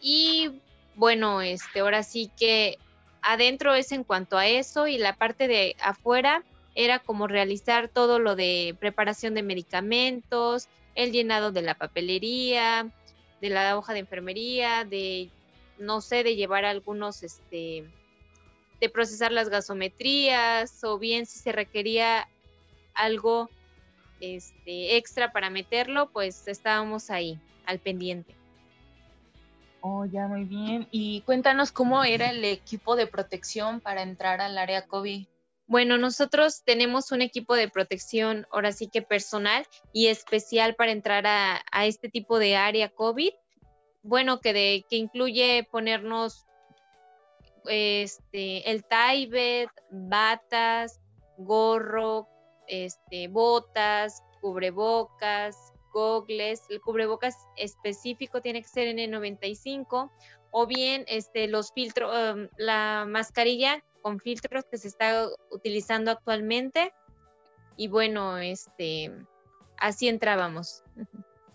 Y 0.00 0.60
bueno, 0.96 1.40
este, 1.42 1.80
ahora 1.80 2.02
sí 2.02 2.30
que 2.38 2.78
adentro 3.22 3.74
es 3.74 3.92
en 3.92 4.04
cuanto 4.04 4.36
a 4.36 4.46
eso 4.46 4.86
y 4.86 4.98
la 4.98 5.14
parte 5.14 5.48
de 5.48 5.76
afuera 5.82 6.44
era 6.74 6.98
como 6.98 7.26
realizar 7.26 7.88
todo 7.88 8.18
lo 8.18 8.36
de 8.36 8.76
preparación 8.78 9.34
de 9.34 9.42
medicamentos, 9.42 10.68
el 10.94 11.12
llenado 11.12 11.52
de 11.52 11.62
la 11.62 11.74
papelería, 11.74 12.90
de 13.40 13.48
la 13.48 13.76
hoja 13.76 13.92
de 13.92 14.00
enfermería, 14.00 14.84
de 14.84 15.30
no 15.78 16.00
sé, 16.00 16.22
de 16.22 16.36
llevar 16.36 16.64
algunos 16.64 17.22
este 17.22 17.84
de 18.80 18.88
procesar 18.90 19.32
las 19.32 19.48
gasometrías 19.48 20.82
o 20.84 20.98
bien 20.98 21.26
si 21.26 21.38
se 21.38 21.52
requería 21.52 22.28
algo 22.92 23.48
este, 24.20 24.96
extra 24.96 25.32
para 25.32 25.50
meterlo, 25.50 26.10
pues 26.10 26.46
estábamos 26.48 27.10
ahí, 27.10 27.38
al 27.66 27.78
pendiente. 27.78 28.34
Oh, 29.86 30.06
ya 30.06 30.28
muy 30.28 30.44
bien. 30.44 30.88
Y 30.90 31.20
cuéntanos 31.26 31.70
cómo 31.70 32.04
era 32.04 32.30
el 32.30 32.42
equipo 32.42 32.96
de 32.96 33.06
protección 33.06 33.82
para 33.82 34.00
entrar 34.00 34.40
al 34.40 34.56
área 34.56 34.86
COVID. 34.86 35.26
Bueno, 35.66 35.98
nosotros 35.98 36.62
tenemos 36.64 37.12
un 37.12 37.20
equipo 37.20 37.54
de 37.54 37.68
protección, 37.68 38.46
ahora 38.50 38.72
sí 38.72 38.88
que 38.88 39.02
personal 39.02 39.66
y 39.92 40.06
especial 40.06 40.74
para 40.74 40.90
entrar 40.90 41.26
a, 41.26 41.60
a 41.70 41.84
este 41.84 42.08
tipo 42.08 42.38
de 42.38 42.56
área 42.56 42.88
COVID. 42.88 43.28
Bueno, 44.02 44.40
que, 44.40 44.54
de, 44.54 44.86
que 44.88 44.96
incluye 44.96 45.68
ponernos 45.70 46.46
este, 47.66 48.70
el 48.70 48.84
taibet, 48.86 49.68
batas, 49.90 50.98
gorro, 51.36 52.26
este, 52.68 53.28
botas, 53.28 54.22
cubrebocas, 54.40 55.73
gogles. 55.94 56.62
El 56.68 56.82
cubrebocas 56.82 57.36
específico 57.56 58.42
tiene 58.42 58.60
que 58.60 58.68
ser 58.68 58.88
en 58.88 58.98
el 58.98 59.10
95 59.10 60.10
o 60.50 60.66
bien 60.66 61.04
este, 61.08 61.48
los 61.48 61.72
filtros, 61.72 62.12
um, 62.14 62.48
la 62.58 63.06
mascarilla 63.08 63.82
con 64.02 64.20
filtros 64.20 64.64
que 64.70 64.76
se 64.76 64.88
está 64.88 65.28
utilizando 65.50 66.10
actualmente. 66.10 66.92
Y 67.76 67.88
bueno, 67.88 68.36
este, 68.38 69.10
así 69.78 70.08
entrábamos. 70.08 70.82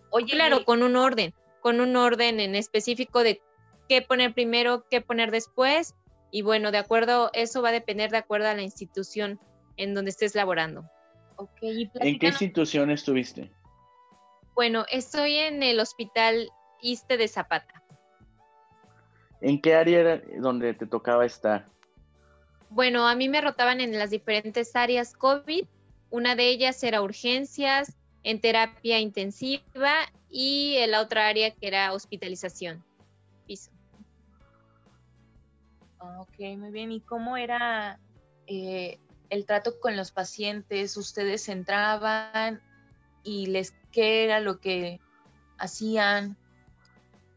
Oye, 0.10 0.34
claro, 0.34 0.66
con 0.66 0.82
un 0.82 0.96
orden, 0.96 1.34
con 1.62 1.80
un 1.80 1.96
orden 1.96 2.40
en 2.40 2.56
específico 2.56 3.22
de 3.24 3.42
qué 3.88 4.02
poner 4.02 4.34
primero, 4.34 4.86
qué 4.90 5.02
poner 5.02 5.30
después. 5.30 5.96
Y 6.32 6.42
bueno, 6.42 6.72
de 6.72 6.80
acuerdo, 6.80 7.30
eso 7.34 7.62
va 7.62 7.70
a 7.70 7.74
depender 7.74 8.10
de 8.12 8.18
acuerdo 8.18 8.48
a 8.48 8.54
la 8.54 8.64
institución 8.64 9.40
en 9.78 9.94
donde 9.94 10.12
estés 10.12 10.36
laborando. 10.36 10.90
Okay, 11.38 11.90
¿En 12.02 12.20
qué 12.20 12.28
institución 12.28 12.92
estuviste? 12.92 13.50
Bueno, 14.60 14.84
estoy 14.92 15.38
en 15.38 15.64
el 15.64 15.80
Hospital 15.80 16.52
Iste 16.82 17.16
de 17.16 17.30
Zapata. 17.30 17.82
¿En 19.40 19.62
qué 19.62 19.74
área 19.74 20.00
era 20.02 20.22
donde 20.42 20.74
te 20.74 20.86
tocaba 20.86 21.26
estar? 21.26 21.70
Bueno, 22.70 23.08
a 23.08 23.16
mí 23.16 23.30
me 23.30 23.40
rotaban 23.40 23.80
en 23.80 23.98
las 23.98 24.10
diferentes 24.10 24.76
áreas 24.76 25.14
COVID. 25.14 25.66
Una 26.10 26.36
de 26.36 26.50
ellas 26.50 26.84
era 26.84 27.02
urgencias, 27.02 27.96
en 28.24 28.42
terapia 28.42 29.00
intensiva 29.00 29.94
y 30.30 30.86
la 30.88 31.00
otra 31.00 31.30
área 31.30 31.52
que 31.52 31.66
era 31.66 31.94
hospitalización. 31.94 32.84
Piso. 33.48 33.72
Ok, 36.02 36.38
muy 36.58 36.72
bien. 36.72 36.92
¿Y 36.92 37.00
cómo 37.00 37.38
era 37.38 37.98
eh, 38.46 39.00
el 39.30 39.46
trato 39.46 39.80
con 39.80 39.96
los 39.96 40.12
pacientes? 40.12 40.98
¿Ustedes 40.98 41.48
entraban 41.48 42.62
y 43.24 43.48
les 43.48 43.74
qué 43.92 44.24
era 44.24 44.40
lo 44.40 44.60
que 44.60 45.00
hacían? 45.58 46.38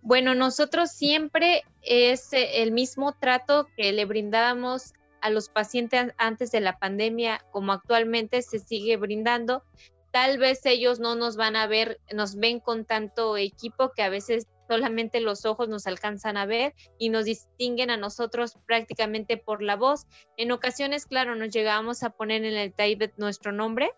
Bueno, 0.01 0.35
nosotros 0.35 0.91
siempre 0.91 1.63
es 1.83 2.33
eh, 2.33 2.63
el 2.63 2.73
mismo 2.73 3.13
trato 3.13 3.69
que 3.77 3.93
le 3.93 4.05
brindábamos 4.05 4.95
a 5.21 5.31
los 5.31 5.49
pacientes 5.49 6.13
antes 6.19 6.51
de 6.51 6.61
la 6.61 6.79
pandemia, 6.79 7.45
como 7.53 7.73
actualmente 7.73 8.43
se 8.43 8.59
sigue 8.59 8.97
brindando. 8.97 9.63
Tal 10.11 10.39
vez 10.39 10.67
ellos 10.67 10.99
no 10.99 11.15
nos 11.15 11.37
van 11.37 11.57
a 11.57 11.67
ver, 11.67 12.01
nos 12.13 12.35
ven 12.35 12.59
con 12.59 12.85
tanto 12.85 13.37
equipo 13.37 13.93
que 13.93 14.03
a 14.03 14.11
veces 14.11 14.49
solamente 14.69 15.21
los 15.21 15.45
ojos 15.45 15.69
nos 15.69 15.87
alcanzan 15.87 16.37
a 16.37 16.47
ver 16.47 16.75
y 16.99 17.09
nos 17.09 17.25
distinguen 17.25 17.91
a 17.91 17.97
nosotros 17.97 18.59
prácticamente 18.67 19.37
por 19.37 19.63
la 19.63 19.77
voz. 19.77 20.07
En 20.37 20.51
ocasiones, 20.51 21.07
claro, 21.07 21.37
nos 21.37 21.51
llegábamos 21.51 22.03
a 22.03 22.11
poner 22.11 22.45
en 22.45 22.55
el 22.55 22.71
tape 22.73 23.13
nuestro 23.17 23.53
nombre 23.53 23.93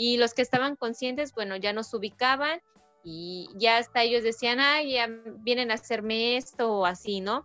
y 0.00 0.16
los 0.16 0.32
que 0.32 0.42
estaban 0.42 0.76
conscientes, 0.76 1.34
bueno, 1.34 1.56
ya 1.56 1.72
nos 1.72 1.92
ubicaban 1.92 2.60
y 3.02 3.50
ya 3.56 3.78
hasta 3.78 4.04
ellos 4.04 4.22
decían, 4.22 4.60
ah, 4.60 4.80
ya 4.80 5.08
vienen 5.40 5.72
a 5.72 5.74
hacerme 5.74 6.36
esto 6.36 6.72
o 6.72 6.86
así, 6.86 7.20
¿no? 7.20 7.44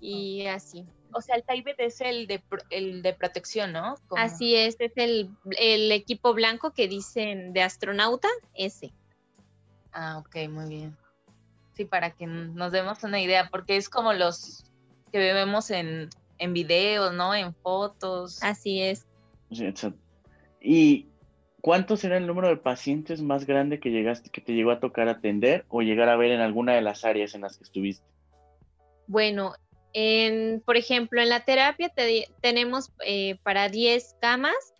Y 0.00 0.46
así. 0.46 0.86
o 1.12 1.20
sea, 1.20 1.34
el 1.34 1.42
Taibet 1.42 1.74
es 1.80 2.00
el 2.02 2.28
de, 2.28 2.40
el 2.70 3.02
de 3.02 3.14
protección, 3.14 3.72
¿no? 3.72 3.96
Así 4.16 4.54
es, 4.54 4.76
es 4.78 4.92
el, 4.94 5.30
el, 5.58 5.90
equipo 5.90 6.34
blanco 6.34 6.70
que 6.70 6.86
dicen 6.86 7.52
de 7.52 7.62
astronauta, 7.62 8.28
ese. 8.54 8.92
Ah, 9.92 10.18
ok, 10.18 10.48
muy 10.48 10.68
bien. 10.68 10.96
Sí, 11.74 11.84
para 11.84 12.12
que 12.12 12.28
nos 12.28 12.70
demos 12.70 13.02
una 13.02 13.20
idea, 13.20 13.48
porque 13.50 13.76
es 13.76 13.88
como 13.88 14.12
los 14.12 14.66
que 15.10 15.18
vemos 15.18 15.72
en, 15.72 16.10
en 16.38 16.52
videos, 16.52 17.12
¿no? 17.12 17.34
En 17.34 17.52
fotos. 17.56 18.40
Así 18.40 18.80
es. 18.80 19.04
¿Y 20.60 21.09
cuánto 21.60 21.96
será 21.96 22.16
el 22.16 22.26
número 22.26 22.48
de 22.48 22.56
pacientes 22.56 23.22
más 23.22 23.46
grande 23.46 23.80
que 23.80 23.90
llegaste, 23.90 24.30
que 24.30 24.40
te 24.40 24.52
llegó 24.52 24.70
a 24.70 24.80
tocar 24.80 25.08
atender 25.08 25.64
o 25.68 25.82
llegar 25.82 26.08
a 26.08 26.16
ver 26.16 26.30
en 26.30 26.40
alguna 26.40 26.74
de 26.74 26.82
las 26.82 27.04
áreas 27.04 27.34
en 27.34 27.42
las 27.42 27.56
que 27.56 27.64
estuviste? 27.64 28.04
Bueno, 29.06 29.54
en, 29.92 30.62
por 30.64 30.76
ejemplo, 30.76 31.20
en 31.20 31.28
la 31.28 31.44
terapia 31.44 31.92
tenemos 32.40 32.92
eh, 33.04 33.38
para 33.42 33.68
10 33.68 34.16
camas. 34.20 34.74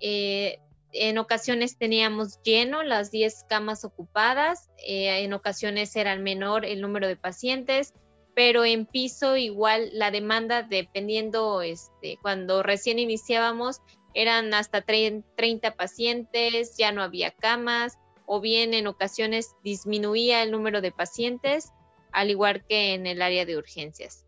Eh, 0.00 0.58
en 0.92 1.18
ocasiones 1.18 1.76
teníamos 1.76 2.40
lleno 2.42 2.82
las 2.82 3.10
10 3.10 3.44
camas 3.48 3.84
ocupadas, 3.84 4.70
eh, 4.86 5.24
en 5.24 5.32
ocasiones 5.32 5.96
era 5.96 6.14
menor 6.16 6.64
el 6.64 6.80
número 6.80 7.08
de 7.08 7.16
pacientes, 7.16 7.94
pero 8.34 8.64
en 8.64 8.86
piso 8.86 9.36
igual 9.36 9.90
la 9.92 10.10
demanda 10.12 10.62
dependiendo, 10.62 11.62
este, 11.62 12.18
cuando 12.22 12.62
recién 12.62 13.00
iniciábamos 13.00 13.80
eran 14.14 14.54
hasta 14.54 14.82
30 14.82 15.74
pacientes, 15.76 16.76
ya 16.76 16.92
no 16.92 17.02
había 17.02 17.32
camas, 17.32 17.98
o 18.26 18.40
bien 18.40 18.74
en 18.74 18.86
ocasiones 18.86 19.54
disminuía 19.62 20.42
el 20.42 20.50
número 20.50 20.80
de 20.80 20.92
pacientes, 20.92 21.72
al 22.12 22.30
igual 22.30 22.64
que 22.66 22.94
en 22.94 23.06
el 23.06 23.20
área 23.20 23.44
de 23.44 23.56
urgencias. 23.56 24.24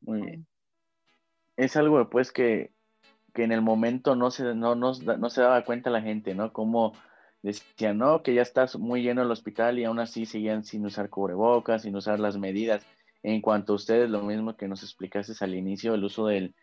Muy 0.00 0.22
bien. 0.22 0.46
Es 1.56 1.76
algo 1.76 2.08
pues 2.08 2.32
que, 2.32 2.72
en 3.34 3.52
el 3.52 3.62
momento 3.62 4.14
no 4.14 4.30
se, 4.30 4.54
no, 4.54 4.74
no, 4.74 4.92
no 4.92 5.30
se 5.30 5.40
daba 5.40 5.64
cuenta 5.64 5.90
la 5.90 6.02
gente, 6.02 6.34
¿no? 6.34 6.52
Como 6.52 6.92
decían, 7.42 7.98
no, 7.98 8.22
que 8.22 8.34
ya 8.34 8.42
está 8.42 8.66
muy 8.78 9.02
lleno 9.02 9.22
el 9.22 9.30
hospital 9.30 9.78
y 9.78 9.84
aún 9.84 9.98
así 9.98 10.26
seguían 10.26 10.64
sin 10.64 10.86
usar 10.86 11.10
cubrebocas, 11.10 11.82
sin 11.82 11.96
usar 11.96 12.20
las 12.20 12.38
medidas. 12.38 12.86
En 13.22 13.40
cuanto 13.40 13.72
a 13.72 13.76
ustedes, 13.76 14.10
lo 14.10 14.22
mismo 14.22 14.56
que 14.56 14.68
nos 14.68 14.82
explicaste 14.82 15.32
al 15.40 15.54
inicio, 15.54 15.94
el 15.94 16.04
uso 16.04 16.26
del, 16.26 16.54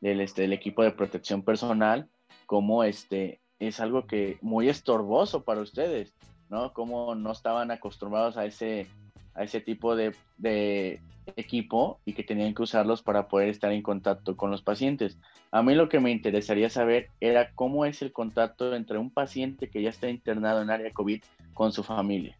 del, 0.00 0.20
este, 0.20 0.42
del 0.42 0.52
equipo 0.52 0.82
de 0.82 0.92
protección 0.92 1.42
personal, 1.42 2.08
como 2.46 2.84
este, 2.84 3.40
es 3.58 3.80
algo 3.80 4.06
que 4.06 4.38
muy 4.40 4.68
estorboso 4.68 5.44
para 5.44 5.60
ustedes, 5.60 6.14
¿no? 6.48 6.72
Como 6.72 7.14
no 7.14 7.32
estaban 7.32 7.70
acostumbrados 7.70 8.36
a 8.36 8.46
ese, 8.46 8.86
a 9.34 9.44
ese 9.44 9.60
tipo 9.60 9.94
de, 9.94 10.14
de, 10.38 11.00
equipo 11.36 12.00
y 12.04 12.14
que 12.14 12.24
tenían 12.24 12.54
que 12.54 12.62
usarlos 12.62 13.02
para 13.02 13.28
poder 13.28 13.48
estar 13.48 13.70
en 13.70 13.82
contacto 13.82 14.36
con 14.36 14.50
los 14.50 14.62
pacientes. 14.62 15.18
A 15.52 15.62
mí 15.62 15.74
lo 15.74 15.88
que 15.88 16.00
me 16.00 16.10
interesaría 16.10 16.70
saber 16.70 17.08
era 17.20 17.52
cómo 17.52 17.84
es 17.84 18.02
el 18.02 18.12
contacto 18.12 18.74
entre 18.74 18.98
un 18.98 19.10
paciente 19.10 19.70
que 19.70 19.82
ya 19.82 19.90
está 19.90 20.08
internado 20.08 20.62
en 20.62 20.70
área 20.70 20.90
COVID 20.90 21.22
con 21.54 21.72
su 21.72 21.84
familia. 21.84 22.36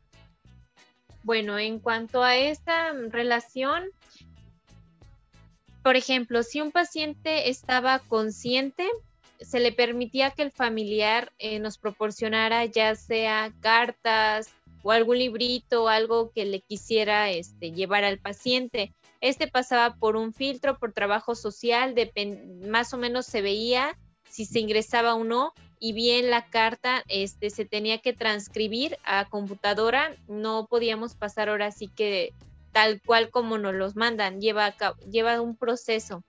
Bueno, 1.23 1.59
en 1.59 1.79
cuanto 1.79 2.23
a 2.23 2.37
esta 2.37 2.92
relación, 3.11 3.85
por 5.83 5.97
ejemplo, 5.97 6.43
si 6.43 6.61
un 6.61 6.73
paciente 6.73 7.49
estaba 7.51 7.99
consciente, 8.01 8.88
se 9.40 9.61
le 9.61 9.73
permitía 9.73 10.31
que 10.31 10.43
el 10.43 10.51
familiar 10.51 11.33
eh, 11.38 11.59
nos 11.59 11.79
proporcionara 11.79 12.64
ya 12.66 12.95
sea 12.95 13.53
cartas 13.61 14.51
o 14.83 14.93
algún 14.93 15.19
librito 15.19 15.85
o 15.85 15.88
algo 15.88 16.31
que 16.33 16.45
le 16.45 16.61
quisiera 16.61 17.31
este, 17.31 17.73
llevar 17.73 18.05
al 18.05 18.19
paciente. 18.19 18.93
Este 19.21 19.47
pasaba 19.47 19.97
por 19.97 20.16
un 20.16 20.33
filtro, 20.33 20.79
por 20.79 20.93
trabajo 20.93 21.35
social, 21.35 21.95
más 22.66 22.95
o 22.95 22.99
menos 22.99 23.27
se 23.27 23.43
veía 23.43 23.97
si 24.31 24.47
se 24.47 24.61
ingresaba 24.61 25.14
o 25.14 25.25
no, 25.25 25.53
y 25.81 25.93
bien 25.93 26.31
la 26.31 26.47
carta 26.47 27.03
este, 27.09 27.51
se 27.51 27.64
tenía 27.64 27.99
que 27.99 28.12
transcribir 28.12 28.97
a 29.05 29.29
computadora, 29.29 30.14
no 30.29 30.66
podíamos 30.69 31.14
pasar 31.14 31.49
ahora 31.49 31.73
sí 31.73 31.88
que 31.88 32.33
tal 32.73 33.01
cual 33.03 33.31
como 33.31 33.59
nos 33.59 33.75
los 33.75 33.97
mandan, 33.97 34.41
lleva, 34.41 34.75
lleva 35.11 35.41
un 35.41 35.57
proceso. 35.57 36.25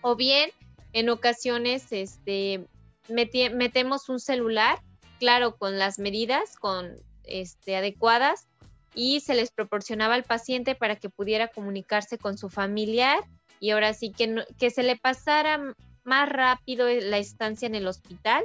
O 0.00 0.16
bien, 0.16 0.50
en 0.92 1.08
ocasiones, 1.08 1.86
este, 1.90 2.66
metemos 3.08 4.08
un 4.08 4.20
celular, 4.20 4.80
claro, 5.18 5.56
con 5.56 5.78
las 5.78 5.98
medidas 5.98 6.56
con, 6.56 6.96
este, 7.24 7.76
adecuadas, 7.76 8.48
y 8.94 9.20
se 9.20 9.34
les 9.34 9.50
proporcionaba 9.50 10.14
al 10.14 10.24
paciente 10.24 10.74
para 10.74 10.96
que 10.96 11.10
pudiera 11.10 11.48
comunicarse 11.48 12.16
con 12.16 12.38
su 12.38 12.48
familiar 12.48 13.22
y 13.60 13.70
ahora 13.70 13.92
sí 13.92 14.10
que, 14.10 14.44
que 14.58 14.70
se 14.70 14.82
le 14.82 14.96
pasara 14.96 15.74
más 16.02 16.28
rápido 16.28 16.88
la 16.88 17.18
estancia 17.18 17.66
en 17.66 17.74
el 17.74 17.86
hospital. 17.86 18.44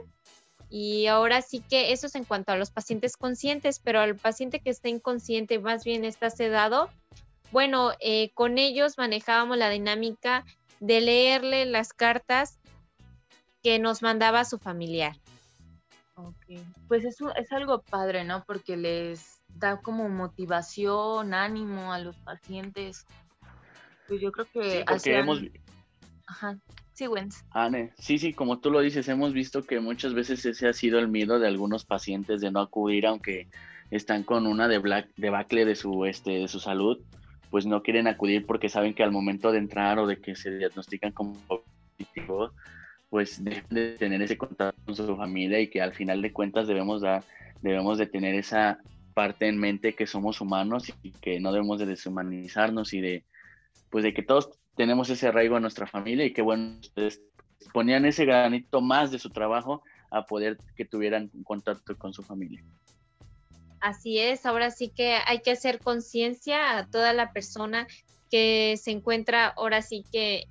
Y 0.69 1.07
ahora 1.07 1.41
sí 1.41 1.61
que 1.69 1.91
eso 1.91 2.07
es 2.07 2.15
en 2.15 2.23
cuanto 2.23 2.51
a 2.53 2.57
los 2.57 2.71
pacientes 2.71 3.17
conscientes, 3.17 3.79
pero 3.79 3.99
al 3.99 4.15
paciente 4.15 4.61
que 4.61 4.69
está 4.69 4.87
inconsciente, 4.87 5.59
más 5.59 5.83
bien 5.83 6.05
está 6.05 6.29
sedado, 6.29 6.89
bueno, 7.51 7.91
eh, 7.99 8.31
con 8.33 8.57
ellos 8.57 8.97
manejábamos 8.97 9.57
la 9.57 9.69
dinámica 9.69 10.45
de 10.79 11.01
leerle 11.01 11.65
las 11.65 11.93
cartas 11.93 12.59
que 13.61 13.77
nos 13.77 14.01
mandaba 14.01 14.45
su 14.45 14.57
familiar. 14.57 15.15
Ok, 16.15 16.59
pues 16.87 17.05
eso 17.05 17.33
es 17.35 17.51
algo 17.51 17.81
padre, 17.81 18.23
¿no? 18.23 18.43
Porque 18.45 18.77
les 18.77 19.41
da 19.55 19.79
como 19.81 20.09
motivación, 20.09 21.33
ánimo 21.33 21.93
a 21.93 21.99
los 21.99 22.15
pacientes. 22.17 23.05
Pues 24.07 24.21
yo 24.21 24.31
creo 24.31 24.47
que... 24.51 24.85
Sí, 24.99 25.11
hemos... 25.11 25.41
Ajá. 26.27 26.57
Sí, 26.93 27.07
Wens. 27.07 27.43
Anne, 27.51 27.91
sí, 27.97 28.17
sí, 28.17 28.33
como 28.33 28.59
tú 28.59 28.69
lo 28.69 28.79
dices, 28.81 29.07
hemos 29.07 29.33
visto 29.33 29.63
que 29.63 29.79
muchas 29.79 30.13
veces 30.13 30.45
ese 30.45 30.67
ha 30.67 30.73
sido 30.73 30.99
el 30.99 31.07
miedo 31.07 31.39
de 31.39 31.47
algunos 31.47 31.85
pacientes 31.85 32.41
de 32.41 32.51
no 32.51 32.59
acudir, 32.59 33.07
aunque 33.07 33.47
están 33.89 34.23
con 34.23 34.45
una 34.45 34.67
debacle 34.67 35.65
de 35.65 35.75
su, 35.75 36.05
este, 36.05 36.31
de 36.31 36.47
su 36.47 36.59
salud 36.59 36.99
pues 37.51 37.65
no 37.65 37.83
quieren 37.83 38.07
acudir 38.07 38.45
porque 38.47 38.69
saben 38.69 38.95
que 38.95 39.03
al 39.03 39.11
momento 39.11 39.51
de 39.51 39.59
entrar 39.59 39.99
o 39.99 40.07
de 40.07 40.19
que 40.19 40.35
se 40.35 40.57
diagnostican 40.57 41.11
como 41.11 41.35
positivo, 41.97 42.53
pues 43.09 43.43
deben 43.43 43.65
de 43.69 43.91
tener 43.97 44.21
ese 44.21 44.37
contacto 44.37 44.81
con 44.85 44.95
su 44.95 45.17
familia 45.17 45.59
y 45.59 45.69
que 45.69 45.81
al 45.81 45.93
final 45.93 46.21
de 46.21 46.31
cuentas 46.31 46.65
debemos, 46.65 47.01
dar, 47.01 47.23
debemos 47.61 47.97
de 47.97 48.07
tener 48.07 48.35
esa 48.35 48.79
parte 49.13 49.49
en 49.49 49.59
mente 49.59 49.93
que 49.93 50.07
somos 50.07 50.39
humanos 50.39 50.93
y 51.03 51.11
que 51.11 51.41
no 51.41 51.51
debemos 51.51 51.77
de 51.77 51.87
deshumanizarnos 51.87 52.93
y 52.93 53.01
de, 53.01 53.25
pues 53.89 54.05
de 54.05 54.13
que 54.13 54.23
todos 54.23 54.57
tenemos 54.77 55.09
ese 55.09 55.27
arraigo 55.27 55.57
a 55.57 55.59
nuestra 55.59 55.85
familia 55.85 56.25
y 56.25 56.31
que 56.31 56.41
bueno, 56.41 56.77
ustedes 56.79 57.21
ponían 57.73 58.05
ese 58.05 58.23
granito 58.23 58.79
más 58.79 59.11
de 59.11 59.19
su 59.19 59.29
trabajo 59.29 59.83
a 60.09 60.25
poder 60.25 60.57
que 60.77 60.85
tuvieran 60.85 61.29
contacto 61.43 61.97
con 61.97 62.13
su 62.13 62.23
familia. 62.23 62.63
Así 63.81 64.19
es, 64.19 64.45
ahora 64.45 64.71
sí 64.71 64.89
que 64.89 65.17
hay 65.25 65.41
que 65.41 65.51
hacer 65.51 65.79
conciencia 65.79 66.77
a 66.77 66.87
toda 66.87 67.13
la 67.13 67.33
persona 67.33 67.87
que 68.29 68.79
se 68.81 68.91
encuentra 68.91 69.47
ahora 69.47 69.81
sí 69.81 70.05
que 70.11 70.47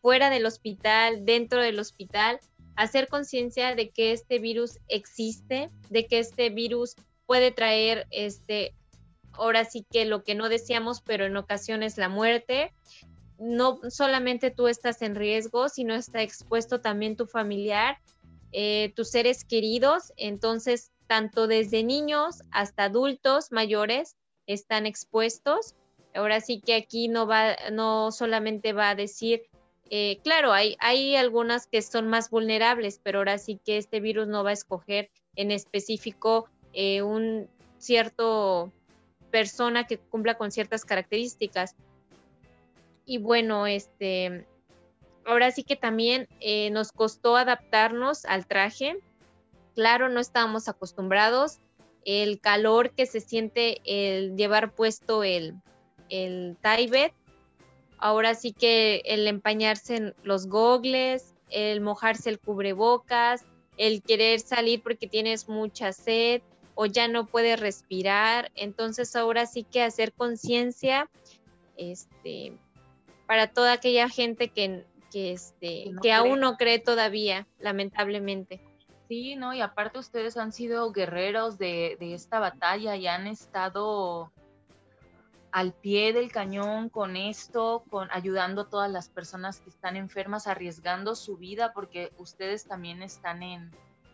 fuera 0.00 0.30
del 0.30 0.46
hospital, 0.46 1.24
dentro 1.24 1.62
del 1.62 1.78
hospital, 1.78 2.40
hacer 2.74 3.08
conciencia 3.08 3.74
de 3.74 3.90
que 3.90 4.12
este 4.12 4.38
virus 4.38 4.78
existe, 4.88 5.70
de 5.90 6.06
que 6.06 6.18
este 6.18 6.50
virus 6.50 6.94
puede 7.26 7.50
traer 7.50 8.06
este 8.10 8.74
ahora 9.32 9.64
sí 9.64 9.86
que 9.90 10.04
lo 10.04 10.22
que 10.22 10.34
no 10.34 10.48
deseamos, 10.48 11.00
pero 11.02 11.26
en 11.26 11.36
ocasiones 11.36 11.98
la 11.98 12.08
muerte. 12.08 12.72
No 13.38 13.80
solamente 13.90 14.50
tú 14.50 14.66
estás 14.66 15.02
en 15.02 15.14
riesgo, 15.14 15.68
sino 15.68 15.94
está 15.94 16.22
expuesto 16.22 16.80
también 16.80 17.16
tu 17.16 17.26
familiar, 17.26 17.98
eh, 18.52 18.92
tus 18.96 19.10
seres 19.10 19.44
queridos. 19.44 20.14
Entonces, 20.16 20.90
tanto 21.06 21.46
desde 21.46 21.82
niños 21.82 22.42
hasta 22.50 22.84
adultos 22.84 23.52
mayores 23.52 24.16
están 24.46 24.86
expuestos. 24.86 25.74
Ahora 26.14 26.40
sí 26.40 26.60
que 26.60 26.74
aquí 26.74 27.08
no 27.08 27.26
va, 27.26 27.56
no 27.72 28.10
solamente 28.12 28.72
va 28.72 28.90
a 28.90 28.94
decir, 28.94 29.42
eh, 29.90 30.18
claro, 30.24 30.52
hay, 30.52 30.76
hay 30.80 31.14
algunas 31.16 31.66
que 31.66 31.82
son 31.82 32.08
más 32.08 32.30
vulnerables, 32.30 33.00
pero 33.02 33.18
ahora 33.18 33.38
sí 33.38 33.60
que 33.64 33.76
este 33.76 34.00
virus 34.00 34.26
no 34.26 34.42
va 34.42 34.50
a 34.50 34.54
escoger 34.54 35.10
en 35.36 35.50
específico 35.50 36.48
eh, 36.72 37.02
un 37.02 37.48
cierto 37.78 38.72
persona 39.30 39.86
que 39.86 39.98
cumpla 39.98 40.36
con 40.38 40.50
ciertas 40.50 40.84
características. 40.84 41.74
Y 43.04 43.18
bueno, 43.18 43.66
este, 43.66 44.46
ahora 45.24 45.50
sí 45.50 45.62
que 45.62 45.76
también 45.76 46.26
eh, 46.40 46.70
nos 46.70 46.90
costó 46.90 47.36
adaptarnos 47.36 48.24
al 48.24 48.46
traje 48.46 48.96
claro, 49.76 50.08
no 50.08 50.18
estábamos 50.18 50.68
acostumbrados. 50.68 51.58
El 52.04 52.40
calor 52.40 52.90
que 52.90 53.06
se 53.06 53.20
siente 53.20 53.80
el 53.84 54.36
llevar 54.36 54.72
puesto 54.72 55.22
el, 55.22 55.54
el 56.08 56.56
Taibet. 56.60 57.12
Ahora 57.98 58.34
sí 58.34 58.52
que 58.52 59.02
el 59.04 59.26
empañarse 59.28 60.14
los 60.22 60.48
gogles, 60.48 61.34
el 61.50 61.80
mojarse 61.80 62.30
el 62.30 62.38
cubrebocas, 62.38 63.44
el 63.76 64.02
querer 64.02 64.40
salir 64.40 64.82
porque 64.82 65.06
tienes 65.06 65.48
mucha 65.48 65.92
sed 65.92 66.42
o 66.74 66.86
ya 66.86 67.08
no 67.08 67.26
puedes 67.26 67.60
respirar. 67.60 68.50
Entonces 68.54 69.14
ahora 69.14 69.46
sí 69.46 69.64
que 69.64 69.82
hacer 69.82 70.12
conciencia 70.12 71.10
este, 71.76 72.52
para 73.26 73.48
toda 73.48 73.72
aquella 73.72 74.08
gente 74.08 74.48
que, 74.48 74.84
que, 75.12 75.32
este, 75.32 75.92
que, 76.02 76.12
aún 76.12 76.40
no 76.40 76.56
cree 76.56 76.78
todavía, 76.78 77.46
lamentablemente. 77.58 78.60
Sí, 79.08 79.36
¿no? 79.36 79.54
Y 79.54 79.60
aparte 79.60 79.98
ustedes 79.98 80.36
han 80.36 80.52
sido 80.52 80.90
guerreros 80.92 81.58
de, 81.58 81.96
de 82.00 82.14
esta 82.14 82.40
batalla 82.40 82.96
y 82.96 83.06
han 83.06 83.26
estado 83.26 84.32
al 85.52 85.72
pie 85.72 86.12
del 86.12 86.30
cañón 86.30 86.88
con 86.88 87.16
esto, 87.16 87.84
con 87.88 88.10
ayudando 88.10 88.62
a 88.62 88.68
todas 88.68 88.90
las 88.90 89.08
personas 89.08 89.60
que 89.60 89.70
están 89.70 89.96
enfermas, 89.96 90.46
arriesgando 90.46 91.14
su 91.14 91.36
vida, 91.36 91.72
porque 91.72 92.12
ustedes 92.18 92.66
también 92.66 93.02
están 93.02 93.42
en, 93.42 93.70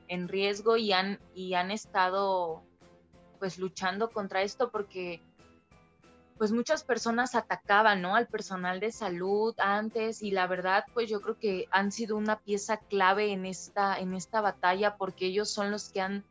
en 0.09 0.28
riesgo 0.28 0.76
y 0.76 0.92
han, 0.92 1.18
y 1.35 1.55
han 1.55 1.70
estado 1.70 2.62
pues 3.38 3.59
luchando 3.59 4.11
contra 4.11 4.42
esto 4.42 4.70
porque 4.70 5.20
pues 6.38 6.53
muchas 6.53 6.85
personas 6.85 7.35
atacaban, 7.35 8.03
¿no? 8.03 8.16
Al 8.16 8.27
personal 8.27 8.81
de 8.81 8.92
salud 8.92 9.55
antes 9.59 10.23
y 10.23 10.31
la 10.31 10.47
verdad, 10.47 10.85
pues 10.92 11.09
yo 11.09 11.21
creo 11.21 11.38
que 11.38 11.68
han 11.71 11.92
sido 11.92 12.16
una 12.16 12.38
pieza 12.38 12.79
clave 12.79 13.33
en 13.33 13.47
esta, 13.47 13.99
en 13.99 14.14
esta 14.14 14.40
batalla 14.40 14.97
porque 14.97 15.27
ellos 15.27 15.51
son 15.51 15.71
los 15.71 15.90
que 15.90 16.01
han 16.01 16.25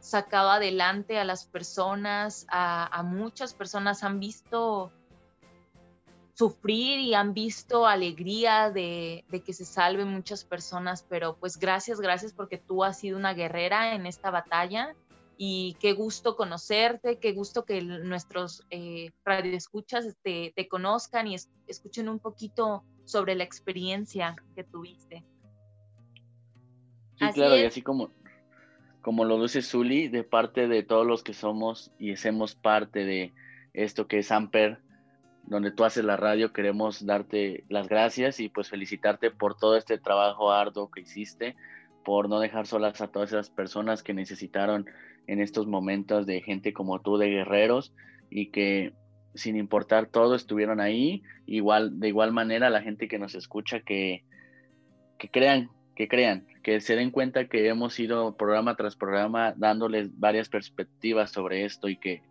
sacado 0.00 0.50
adelante 0.50 1.18
a 1.18 1.24
las 1.24 1.44
personas, 1.44 2.46
a, 2.48 3.02
muchas 3.04 3.52
personas 3.52 4.04
han 4.04 4.20
visto 4.20 4.92
sufrir 6.34 7.00
y 7.00 7.14
han 7.14 7.34
visto 7.34 7.86
alegría 7.86 8.70
de, 8.70 9.24
de, 9.28 9.42
que 9.42 9.52
se 9.52 9.64
salven 9.64 10.06
muchas 10.08 10.44
personas, 10.44 11.04
pero 11.08 11.36
pues 11.36 11.58
gracias, 11.58 12.00
gracias 12.00 12.32
porque 12.32 12.58
tú 12.58 12.84
has 12.84 12.98
sido 12.98 13.18
una 13.18 13.34
guerrera 13.34 13.94
en 13.94 14.06
esta 14.06 14.30
batalla 14.30 14.94
y 15.40 15.76
qué 15.78 15.92
gusto 15.92 16.36
conocerte, 16.36 17.20
qué 17.20 17.32
gusto 17.32 17.64
que 17.64 17.80
nuestros 17.80 18.66
eh, 18.70 19.12
radioescuchas 19.24 20.16
te, 20.20 20.52
te 20.56 20.66
conozcan 20.66 21.28
y 21.28 21.36
escuchen 21.68 22.08
un 22.08 22.18
poquito 22.18 22.84
sobre 23.04 23.36
la 23.36 23.44
experiencia 23.44 24.34
que 24.56 24.64
tuviste. 24.64 25.24
Sí, 27.18 27.24
claro, 27.34 27.56
y 27.56 27.62
así 27.62 27.82
como, 27.82 28.10
como 29.00 29.24
lo 29.24 29.40
dice 29.40 29.62
Zully, 29.62 30.08
de 30.08 30.24
parte 30.24 30.66
de 30.66 30.82
todos 30.82 31.06
los 31.06 31.22
que 31.22 31.34
somos 31.34 31.92
y 32.00 32.12
hacemos 32.12 32.56
parte 32.56 33.04
de 33.04 33.32
esto 33.74 34.08
que 34.08 34.18
es 34.18 34.32
Amper, 34.32 34.80
donde 35.44 35.70
tú 35.70 35.84
haces 35.84 36.04
la 36.04 36.16
radio, 36.16 36.52
queremos 36.52 37.06
darte 37.06 37.64
las 37.68 37.88
gracias 37.88 38.40
y 38.40 38.48
pues 38.48 38.68
felicitarte 38.68 39.30
por 39.30 39.56
todo 39.56 39.76
este 39.76 39.98
trabajo 39.98 40.50
arduo 40.50 40.90
que 40.90 41.02
hiciste, 41.02 41.54
por 42.04 42.28
no 42.28 42.40
dejar 42.40 42.66
solas 42.66 43.00
a 43.00 43.08
todas 43.08 43.30
esas 43.30 43.50
personas 43.50 44.02
que 44.02 44.14
necesitaron 44.14 44.86
en 45.28 45.40
estos 45.40 45.66
momentos 45.66 46.26
de 46.26 46.40
gente 46.40 46.72
como 46.72 47.00
tú, 47.00 47.18
de 47.18 47.28
guerreros, 47.28 47.94
y 48.30 48.50
que 48.50 48.92
sin 49.34 49.56
importar 49.56 50.06
todo 50.06 50.34
estuvieron 50.34 50.80
ahí. 50.80 51.22
Igual, 51.46 52.00
de 52.00 52.08
igual 52.08 52.32
manera, 52.32 52.70
la 52.70 52.82
gente 52.82 53.06
que 53.06 53.18
nos 53.18 53.34
escucha, 53.34 53.80
que, 53.80 54.24
que 55.18 55.30
crean, 55.30 55.70
que 55.94 56.08
crean, 56.08 56.46
que 56.62 56.80
se 56.80 56.96
den 56.96 57.10
cuenta 57.10 57.46
que 57.46 57.68
hemos 57.68 57.98
ido 58.00 58.36
programa 58.36 58.74
tras 58.74 58.96
programa 58.96 59.54
dándoles 59.56 60.18
varias 60.18 60.48
perspectivas 60.48 61.30
sobre 61.30 61.64
esto 61.64 61.88
y 61.88 61.96
que 61.96 62.22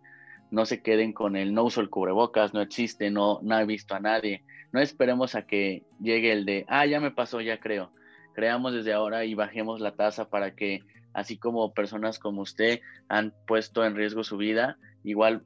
no 0.50 0.66
se 0.66 0.82
queden 0.82 1.12
con 1.12 1.36
el 1.36 1.52
no 1.54 1.64
uso 1.64 1.80
el 1.80 1.90
cubrebocas, 1.90 2.54
no 2.54 2.60
existe, 2.60 3.10
no, 3.10 3.40
no 3.42 3.58
he 3.58 3.66
visto 3.66 3.94
a 3.94 4.00
nadie. 4.00 4.42
No 4.72 4.80
esperemos 4.80 5.34
a 5.34 5.46
que 5.46 5.82
llegue 6.00 6.32
el 6.32 6.44
de, 6.44 6.64
ah, 6.68 6.86
ya 6.86 7.00
me 7.00 7.10
pasó, 7.10 7.40
ya 7.40 7.58
creo. 7.58 7.90
Creamos 8.34 8.72
desde 8.72 8.92
ahora 8.92 9.24
y 9.24 9.34
bajemos 9.34 9.80
la 9.80 9.96
tasa 9.96 10.28
para 10.28 10.54
que 10.54 10.82
así 11.12 11.38
como 11.38 11.72
personas 11.72 12.18
como 12.18 12.42
usted 12.42 12.80
han 13.08 13.34
puesto 13.46 13.84
en 13.84 13.96
riesgo 13.96 14.24
su 14.24 14.36
vida, 14.36 14.78
igual 15.04 15.44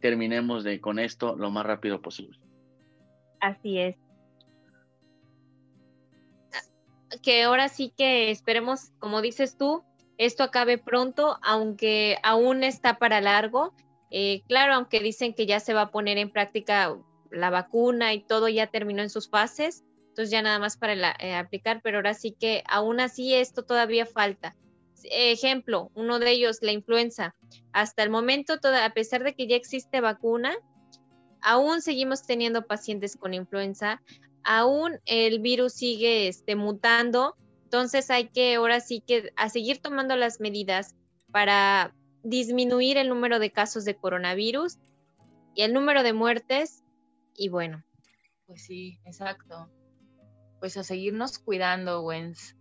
terminemos 0.00 0.64
de, 0.64 0.80
con 0.80 0.98
esto 0.98 1.36
lo 1.36 1.50
más 1.50 1.66
rápido 1.66 2.00
posible. 2.00 2.38
Así 3.40 3.78
es. 3.78 3.96
Que 7.22 7.42
ahora 7.42 7.68
sí 7.68 7.92
que 7.96 8.30
esperemos, 8.30 8.92
como 8.98 9.20
dices 9.20 9.56
tú, 9.56 9.82
esto 10.16 10.44
acabe 10.44 10.78
pronto, 10.78 11.38
aunque 11.42 12.18
aún 12.22 12.62
está 12.62 12.98
para 12.98 13.20
largo. 13.20 13.74
Eh, 14.10 14.42
claro, 14.46 14.74
aunque 14.74 15.00
dicen 15.00 15.34
que 15.34 15.46
ya 15.46 15.60
se 15.60 15.74
va 15.74 15.82
a 15.82 15.90
poner 15.90 16.18
en 16.18 16.30
práctica 16.30 16.96
la 17.30 17.50
vacuna 17.50 18.12
y 18.12 18.20
todo 18.20 18.48
ya 18.48 18.66
terminó 18.66 19.02
en 19.02 19.10
sus 19.10 19.30
fases, 19.30 19.84
entonces 20.08 20.30
ya 20.30 20.42
nada 20.42 20.58
más 20.58 20.76
para 20.76 21.14
eh, 21.20 21.34
aplicar, 21.34 21.80
pero 21.82 21.98
ahora 21.98 22.14
sí 22.14 22.36
que 22.38 22.64
aún 22.68 23.00
así 23.00 23.34
esto 23.34 23.64
todavía 23.64 24.06
falta. 24.06 24.56
Ejemplo, 25.04 25.90
uno 25.94 26.18
de 26.18 26.30
ellos, 26.30 26.58
la 26.62 26.72
influenza. 26.72 27.34
Hasta 27.72 28.02
el 28.02 28.10
momento, 28.10 28.54
a 28.62 28.90
pesar 28.90 29.24
de 29.24 29.34
que 29.34 29.46
ya 29.46 29.56
existe 29.56 30.00
vacuna, 30.00 30.54
aún 31.42 31.82
seguimos 31.82 32.26
teniendo 32.26 32.66
pacientes 32.66 33.16
con 33.16 33.34
influenza, 33.34 34.02
aún 34.42 35.00
el 35.06 35.40
virus 35.40 35.74
sigue 35.74 36.28
este, 36.28 36.56
mutando, 36.56 37.36
entonces 37.64 38.10
hay 38.10 38.28
que 38.28 38.56
ahora 38.56 38.80
sí 38.80 39.02
que 39.06 39.32
a 39.36 39.48
seguir 39.48 39.80
tomando 39.80 40.16
las 40.16 40.40
medidas 40.40 40.94
para 41.30 41.94
disminuir 42.22 42.96
el 42.96 43.08
número 43.08 43.38
de 43.38 43.52
casos 43.52 43.84
de 43.84 43.96
coronavirus 43.96 44.78
y 45.54 45.62
el 45.62 45.72
número 45.72 46.02
de 46.02 46.12
muertes 46.12 46.82
y 47.34 47.48
bueno. 47.48 47.84
Pues 48.46 48.64
sí, 48.64 48.98
exacto. 49.04 49.70
Pues 50.58 50.76
a 50.76 50.82
seguirnos 50.82 51.38
cuidando, 51.38 52.02
Wens 52.02 52.56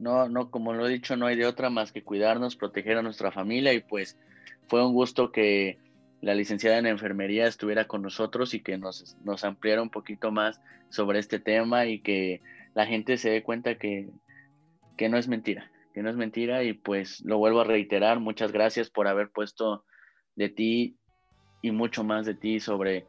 no, 0.00 0.28
no, 0.28 0.50
como 0.50 0.72
lo 0.72 0.86
he 0.86 0.90
dicho, 0.90 1.16
no 1.16 1.26
hay 1.26 1.36
de 1.36 1.46
otra 1.46 1.70
más 1.70 1.92
que 1.92 2.02
cuidarnos, 2.02 2.56
proteger 2.56 2.96
a 2.96 3.02
nuestra 3.02 3.30
familia 3.30 3.72
y 3.74 3.80
pues 3.80 4.18
fue 4.66 4.84
un 4.84 4.94
gusto 4.94 5.30
que 5.30 5.78
la 6.22 6.34
licenciada 6.34 6.78
en 6.78 6.86
enfermería 6.86 7.46
estuviera 7.46 7.86
con 7.86 8.02
nosotros 8.02 8.54
y 8.54 8.60
que 8.60 8.78
nos, 8.78 9.16
nos 9.24 9.44
ampliara 9.44 9.82
un 9.82 9.90
poquito 9.90 10.32
más 10.32 10.60
sobre 10.88 11.18
este 11.18 11.38
tema 11.38 11.86
y 11.86 12.00
que 12.00 12.40
la 12.74 12.86
gente 12.86 13.18
se 13.18 13.30
dé 13.30 13.42
cuenta 13.42 13.76
que, 13.76 14.08
que 14.96 15.08
no 15.08 15.18
es 15.18 15.28
mentira, 15.28 15.70
que 15.92 16.02
no 16.02 16.08
es 16.08 16.16
mentira 16.16 16.62
y 16.62 16.72
pues 16.72 17.22
lo 17.24 17.38
vuelvo 17.38 17.60
a 17.60 17.64
reiterar, 17.64 18.20
muchas 18.20 18.52
gracias 18.52 18.90
por 18.90 19.06
haber 19.06 19.30
puesto 19.30 19.84
de 20.34 20.48
ti 20.48 20.96
y 21.62 21.72
mucho 21.72 22.04
más 22.04 22.24
de 22.24 22.34
ti 22.34 22.58
sobre 22.58 23.06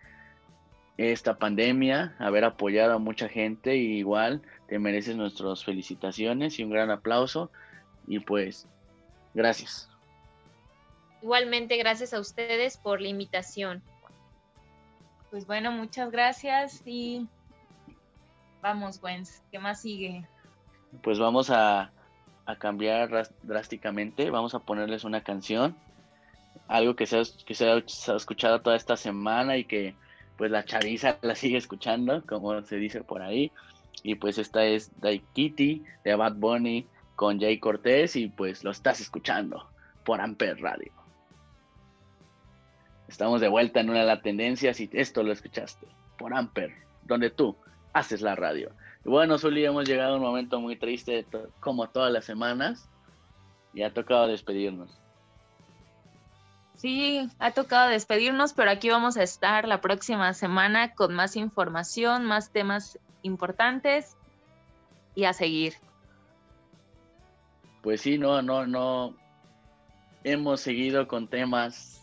esta 1.09 1.37
pandemia, 1.37 2.15
haber 2.19 2.45
apoyado 2.45 2.93
a 2.93 2.99
mucha 2.99 3.27
gente 3.27 3.75
y 3.75 3.97
igual 3.97 4.41
te 4.67 4.77
mereces 4.77 5.15
nuestras 5.15 5.63
felicitaciones 5.63 6.59
y 6.59 6.63
un 6.63 6.69
gran 6.69 6.91
aplauso. 6.91 7.49
Y 8.07 8.19
pues, 8.19 8.67
gracias. 9.33 9.89
Igualmente, 11.21 11.77
gracias 11.77 12.13
a 12.13 12.19
ustedes 12.19 12.77
por 12.77 13.01
la 13.01 13.07
invitación. 13.07 13.81
Pues 15.29 15.47
bueno, 15.47 15.71
muchas 15.71 16.11
gracias 16.11 16.81
y 16.85 17.27
vamos, 18.61 18.99
Gwen, 18.99 19.23
¿qué 19.51 19.59
más 19.59 19.81
sigue? 19.81 20.27
Pues 21.01 21.19
vamos 21.19 21.49
a, 21.49 21.91
cambiar 22.59 23.29
drásticamente, 23.43 24.29
vamos 24.29 24.53
a 24.55 24.59
ponerles 24.59 25.05
una 25.05 25.23
canción, 25.23 25.73
algo 26.67 26.97
que 26.97 27.05
se, 27.05 27.21
que 27.45 27.55
se 27.55 27.69
ha 27.69 27.77
escuchado 27.77 28.59
toda 28.59 28.75
esta 28.75 28.97
semana 28.97 29.55
y 29.55 29.63
que 29.63 29.95
pues 30.41 30.49
la 30.49 30.65
chaviza 30.65 31.19
la 31.21 31.35
sigue 31.35 31.57
escuchando, 31.57 32.23
como 32.25 32.63
se 32.63 32.77
dice 32.77 33.03
por 33.03 33.21
ahí. 33.21 33.51
Y 34.01 34.15
pues 34.15 34.39
esta 34.39 34.65
es 34.65 34.89
Daikiti 34.99 35.83
de 36.03 36.15
Bad 36.15 36.33
Bunny 36.33 36.87
con 37.15 37.39
Jay 37.39 37.59
Cortés 37.59 38.15
y 38.15 38.27
pues 38.27 38.63
lo 38.63 38.71
estás 38.71 38.99
escuchando 39.01 39.69
por 40.03 40.19
Amper 40.19 40.59
Radio. 40.59 40.91
Estamos 43.07 43.39
de 43.39 43.49
vuelta 43.49 43.81
en 43.81 43.91
una 43.91 43.99
de 43.99 44.07
las 44.07 44.23
tendencias 44.23 44.79
y 44.79 44.89
esto 44.93 45.21
lo 45.21 45.31
escuchaste 45.31 45.85
por 46.17 46.33
Amper, 46.33 46.73
donde 47.03 47.29
tú 47.29 47.55
haces 47.93 48.23
la 48.23 48.33
radio. 48.35 48.71
Y 49.05 49.09
bueno, 49.09 49.37
Zuli, 49.37 49.63
hemos 49.63 49.87
llegado 49.87 50.15
a 50.15 50.17
un 50.17 50.23
momento 50.23 50.59
muy 50.59 50.75
triste 50.75 51.23
como 51.59 51.87
todas 51.87 52.11
las 52.11 52.25
semanas 52.25 52.89
y 53.75 53.83
ha 53.83 53.93
tocado 53.93 54.25
despedirnos. 54.25 55.00
Sí, 56.81 57.29
ha 57.37 57.51
tocado 57.51 57.91
despedirnos, 57.91 58.53
pero 58.53 58.71
aquí 58.71 58.89
vamos 58.89 59.15
a 59.15 59.21
estar 59.21 59.67
la 59.67 59.81
próxima 59.81 60.33
semana 60.33 60.95
con 60.95 61.13
más 61.13 61.35
información, 61.35 62.25
más 62.25 62.49
temas 62.49 62.97
importantes 63.21 64.17
y 65.13 65.25
a 65.25 65.33
seguir. 65.33 65.75
Pues 67.83 68.01
sí, 68.01 68.17
no, 68.17 68.41
no, 68.41 68.65
no. 68.65 69.15
Hemos 70.23 70.61
seguido 70.61 71.07
con 71.07 71.27
temas 71.27 72.01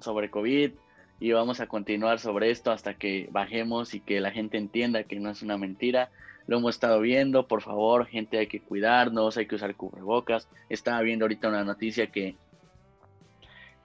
sobre 0.00 0.28
COVID 0.28 0.72
y 1.20 1.30
vamos 1.30 1.60
a 1.60 1.68
continuar 1.68 2.18
sobre 2.18 2.50
esto 2.50 2.72
hasta 2.72 2.94
que 2.94 3.28
bajemos 3.30 3.94
y 3.94 4.00
que 4.00 4.18
la 4.18 4.32
gente 4.32 4.58
entienda 4.58 5.04
que 5.04 5.20
no 5.20 5.30
es 5.30 5.42
una 5.42 5.56
mentira. 5.56 6.10
Lo 6.48 6.58
hemos 6.58 6.74
estado 6.74 6.98
viendo, 6.98 7.46
por 7.46 7.62
favor, 7.62 8.06
gente, 8.06 8.38
hay 8.38 8.48
que 8.48 8.60
cuidarnos, 8.60 9.36
hay 9.36 9.46
que 9.46 9.54
usar 9.54 9.76
cubrebocas. 9.76 10.48
Estaba 10.68 11.00
viendo 11.02 11.26
ahorita 11.26 11.48
una 11.48 11.62
noticia 11.62 12.08
que 12.08 12.34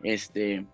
este 0.03 0.65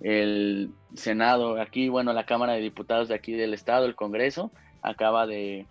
el 0.00 0.72
Senado, 0.94 1.60
aquí, 1.60 1.88
bueno, 1.88 2.12
la 2.12 2.24
Cámara 2.24 2.54
de 2.54 2.60
Diputados 2.60 3.08
de 3.08 3.14
aquí 3.14 3.32
del 3.32 3.54
Estado, 3.54 3.84
el 3.84 3.94
Congreso, 3.94 4.50
acaba 4.82 5.26
de, 5.26 5.66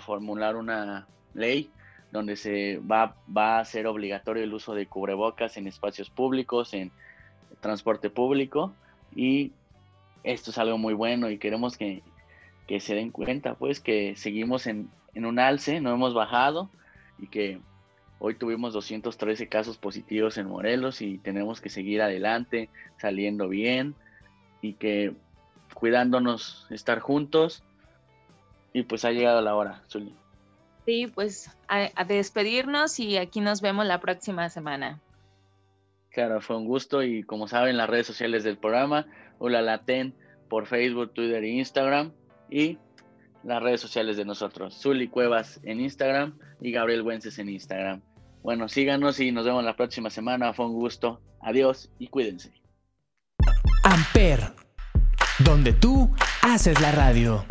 formular 0.00 0.56
una 0.56 1.06
ley 1.34 1.70
donde 2.10 2.36
se 2.36 2.78
va, 2.78 3.16
va 3.36 3.58
a 3.58 3.64
ser 3.64 3.86
obligatorio 3.86 4.42
el 4.42 4.54
uso 4.54 4.74
de 4.74 4.86
cubrebocas 4.86 5.56
en 5.56 5.66
espacios 5.66 6.10
públicos, 6.10 6.72
en 6.74 6.90
transporte 7.60 8.10
público 8.10 8.72
y 9.14 9.52
esto 10.22 10.50
es 10.50 10.58
algo 10.58 10.78
muy 10.78 10.94
bueno 10.94 11.30
y 11.30 11.38
queremos 11.38 11.76
que, 11.76 12.02
que 12.66 12.80
se 12.80 12.94
den 12.94 13.10
cuenta, 13.10 13.54
pues, 13.54 13.80
que 13.80 14.16
seguimos 14.16 14.66
en, 14.66 14.88
en 15.14 15.26
un 15.26 15.38
alce, 15.38 15.80
no 15.80 15.92
hemos 15.92 16.14
bajado 16.14 16.70
y 17.18 17.28
que 17.28 17.60
hoy 18.18 18.34
tuvimos 18.34 18.72
213 18.72 19.48
casos 19.48 19.78
positivos 19.78 20.38
en 20.38 20.48
Morelos 20.48 21.02
y 21.02 21.18
tenemos 21.18 21.60
que 21.60 21.68
seguir 21.68 22.02
adelante, 22.02 22.70
saliendo 22.98 23.48
bien 23.48 23.94
y 24.62 24.74
que 24.74 25.14
cuidándonos, 25.74 26.66
estar 26.70 27.00
juntos 27.00 27.62
y 28.72 28.82
pues 28.82 29.04
ha 29.04 29.12
llegado 29.12 29.40
la 29.40 29.54
hora, 29.54 29.82
Zuli. 29.88 30.14
Sí, 30.84 31.06
pues 31.06 31.50
a, 31.68 32.04
despedirnos 32.04 33.00
y 33.00 33.16
aquí 33.16 33.40
nos 33.40 33.62
vemos 33.62 33.86
la 33.86 34.00
próxima 34.00 34.50
semana. 34.50 35.00
Claro, 36.10 36.40
fue 36.40 36.56
un 36.56 36.66
gusto 36.66 37.02
y 37.02 37.22
como 37.22 37.48
saben 37.48 37.76
las 37.76 37.88
redes 37.88 38.06
sociales 38.06 38.44
del 38.44 38.58
programa, 38.58 39.06
Hola 39.38 39.62
Laten 39.62 40.14
por 40.48 40.66
Facebook, 40.66 41.12
Twitter 41.14 41.42
e 41.42 41.48
Instagram 41.48 42.12
y 42.50 42.78
las 43.44 43.62
redes 43.62 43.80
sociales 43.80 44.16
de 44.16 44.24
nosotros, 44.24 44.78
Zuli 44.80 45.08
Cuevas 45.08 45.60
en 45.62 45.80
Instagram 45.80 46.38
y 46.60 46.72
Gabriel 46.72 47.02
Wences 47.02 47.38
en 47.38 47.48
Instagram. 47.48 48.02
Bueno, 48.42 48.68
síganos 48.68 49.20
y 49.20 49.32
nos 49.32 49.46
vemos 49.46 49.64
la 49.64 49.76
próxima 49.76 50.10
semana. 50.10 50.52
Fue 50.52 50.66
un 50.66 50.74
gusto. 50.74 51.20
Adiós 51.40 51.90
y 51.98 52.08
cuídense. 52.08 52.52
Amper, 53.84 54.40
donde 55.38 55.72
tú 55.72 56.10
haces 56.42 56.80
la 56.80 56.92
radio. 56.92 57.44